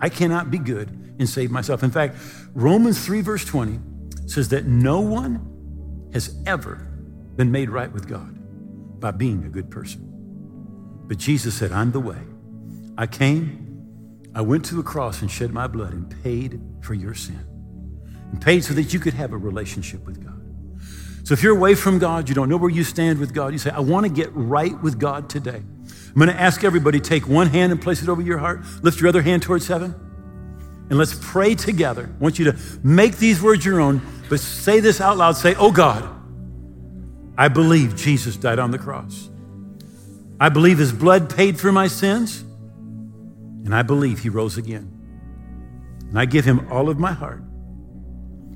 I 0.00 0.08
cannot 0.08 0.50
be 0.50 0.58
good 0.58 0.88
and 1.18 1.28
save 1.28 1.50
myself. 1.50 1.82
In 1.82 1.90
fact, 1.90 2.16
Romans 2.54 3.04
3, 3.04 3.20
verse 3.20 3.44
20 3.44 3.78
says 4.26 4.48
that 4.48 4.64
no 4.64 5.00
one 5.00 6.10
has 6.12 6.34
ever 6.46 6.76
been 7.36 7.52
made 7.52 7.70
right 7.70 7.92
with 7.92 8.08
God 8.08 9.00
by 9.00 9.10
being 9.10 9.44
a 9.44 9.48
good 9.48 9.70
person. 9.70 10.06
But 11.06 11.18
Jesus 11.18 11.54
said, 11.54 11.72
I'm 11.72 11.92
the 11.92 12.00
way. 12.00 12.18
I 12.96 13.06
came, 13.06 13.69
I 14.34 14.42
went 14.42 14.64
to 14.66 14.74
the 14.74 14.82
cross 14.82 15.22
and 15.22 15.30
shed 15.30 15.52
my 15.52 15.66
blood 15.66 15.92
and 15.92 16.22
paid 16.22 16.60
for 16.82 16.94
your 16.94 17.14
sin. 17.14 17.44
And 18.32 18.40
paid 18.40 18.64
so 18.64 18.74
that 18.74 18.92
you 18.94 19.00
could 19.00 19.14
have 19.14 19.32
a 19.32 19.36
relationship 19.36 20.06
with 20.06 20.24
God. 20.24 20.40
So 21.24 21.34
if 21.34 21.42
you're 21.42 21.56
away 21.56 21.74
from 21.74 21.98
God, 21.98 22.28
you 22.28 22.34
don't 22.34 22.48
know 22.48 22.56
where 22.56 22.70
you 22.70 22.84
stand 22.84 23.18
with 23.18 23.34
God, 23.34 23.52
you 23.52 23.58
say, 23.58 23.70
I 23.70 23.80
want 23.80 24.06
to 24.06 24.12
get 24.12 24.30
right 24.32 24.80
with 24.82 24.98
God 24.98 25.28
today. 25.28 25.62
I'm 26.10 26.14
going 26.14 26.28
to 26.28 26.40
ask 26.40 26.64
everybody 26.64 27.00
take 27.00 27.28
one 27.28 27.48
hand 27.48 27.72
and 27.72 27.80
place 27.80 28.02
it 28.02 28.08
over 28.08 28.22
your 28.22 28.38
heart. 28.38 28.64
Lift 28.82 29.00
your 29.00 29.08
other 29.08 29.22
hand 29.22 29.42
towards 29.42 29.68
heaven. 29.68 29.94
And 30.88 30.98
let's 30.98 31.16
pray 31.20 31.54
together. 31.54 32.10
I 32.12 32.22
want 32.22 32.38
you 32.38 32.46
to 32.46 32.58
make 32.82 33.16
these 33.18 33.40
words 33.40 33.64
your 33.64 33.80
own, 33.80 34.02
but 34.28 34.40
say 34.40 34.80
this 34.80 35.00
out 35.00 35.16
loud. 35.16 35.36
Say, 35.36 35.54
Oh 35.54 35.70
God, 35.70 36.08
I 37.38 37.46
believe 37.46 37.94
Jesus 37.94 38.36
died 38.36 38.58
on 38.58 38.72
the 38.72 38.78
cross. 38.78 39.30
I 40.40 40.48
believe 40.48 40.78
his 40.78 40.92
blood 40.92 41.34
paid 41.34 41.60
for 41.60 41.70
my 41.70 41.86
sins, 41.86 42.44
and 43.64 43.74
I 43.74 43.82
believe 43.82 44.20
he 44.20 44.28
rose 44.28 44.56
again. 44.56 44.96
And 46.08 46.18
I 46.18 46.24
give 46.24 46.44
him 46.44 46.66
all 46.72 46.88
of 46.88 46.98
my 46.98 47.12
heart 47.12 47.42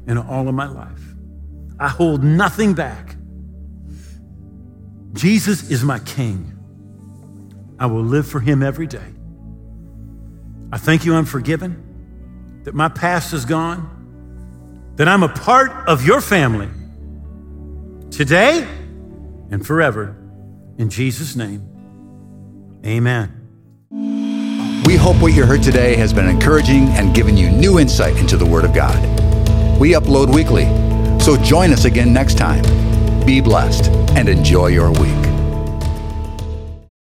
and 0.07 0.19
all 0.19 0.49
of 0.49 0.55
my 0.55 0.67
life. 0.67 1.01
I 1.79 1.89
hold 1.89 2.23
nothing 2.23 2.75
back. 2.75 3.17
Jesus 5.13 5.71
is 5.71 5.85
my 5.85 5.99
king. 6.01 6.51
I 7.79 7.87
will 7.87 8.03
live 8.03 8.27
for 8.27 8.41
him 8.41 8.63
every 8.63 8.87
day. 8.87 9.15
I 10.73 10.79
thank 10.79 11.05
you 11.05 11.15
I'm 11.15 11.25
forgiven, 11.25 12.61
that 12.65 12.75
my 12.75 12.89
past 12.89 13.33
is 13.33 13.45
gone, 13.45 14.93
that 14.97 15.09
I'm 15.09 15.23
a 15.23 15.29
part 15.29 15.89
of 15.89 16.05
your 16.05 16.21
family 16.21 16.69
today 18.11 18.67
and 19.51 19.65
forever. 19.65 20.17
In 20.79 20.91
Jesus' 20.91 21.37
name, 21.37 21.63
amen. 22.85 23.44
We 24.87 24.97
hope 24.97 25.17
what 25.23 25.33
you 25.33 25.47
heard 25.47 25.63
today 25.63 25.97
has 25.97 26.13
been 26.13 26.29
encouraging 26.29 26.89
and 26.89 27.15
given 27.15 27.39
you 27.39 27.51
new 27.51 27.79
insight 27.79 28.19
into 28.19 28.37
the 28.37 28.45
Word 28.45 28.67
of 28.67 28.75
God. 28.75 29.01
We 29.79 29.93
upload 29.93 30.35
weekly, 30.35 30.67
so 31.19 31.39
join 31.43 31.73
us 31.73 31.87
again 31.87 32.13
next 32.13 32.37
time. 32.37 32.63
Be 33.25 33.41
blessed 33.41 33.87
and 34.15 34.29
enjoy 34.29 34.67
your 34.67 34.91
week. 34.93 35.34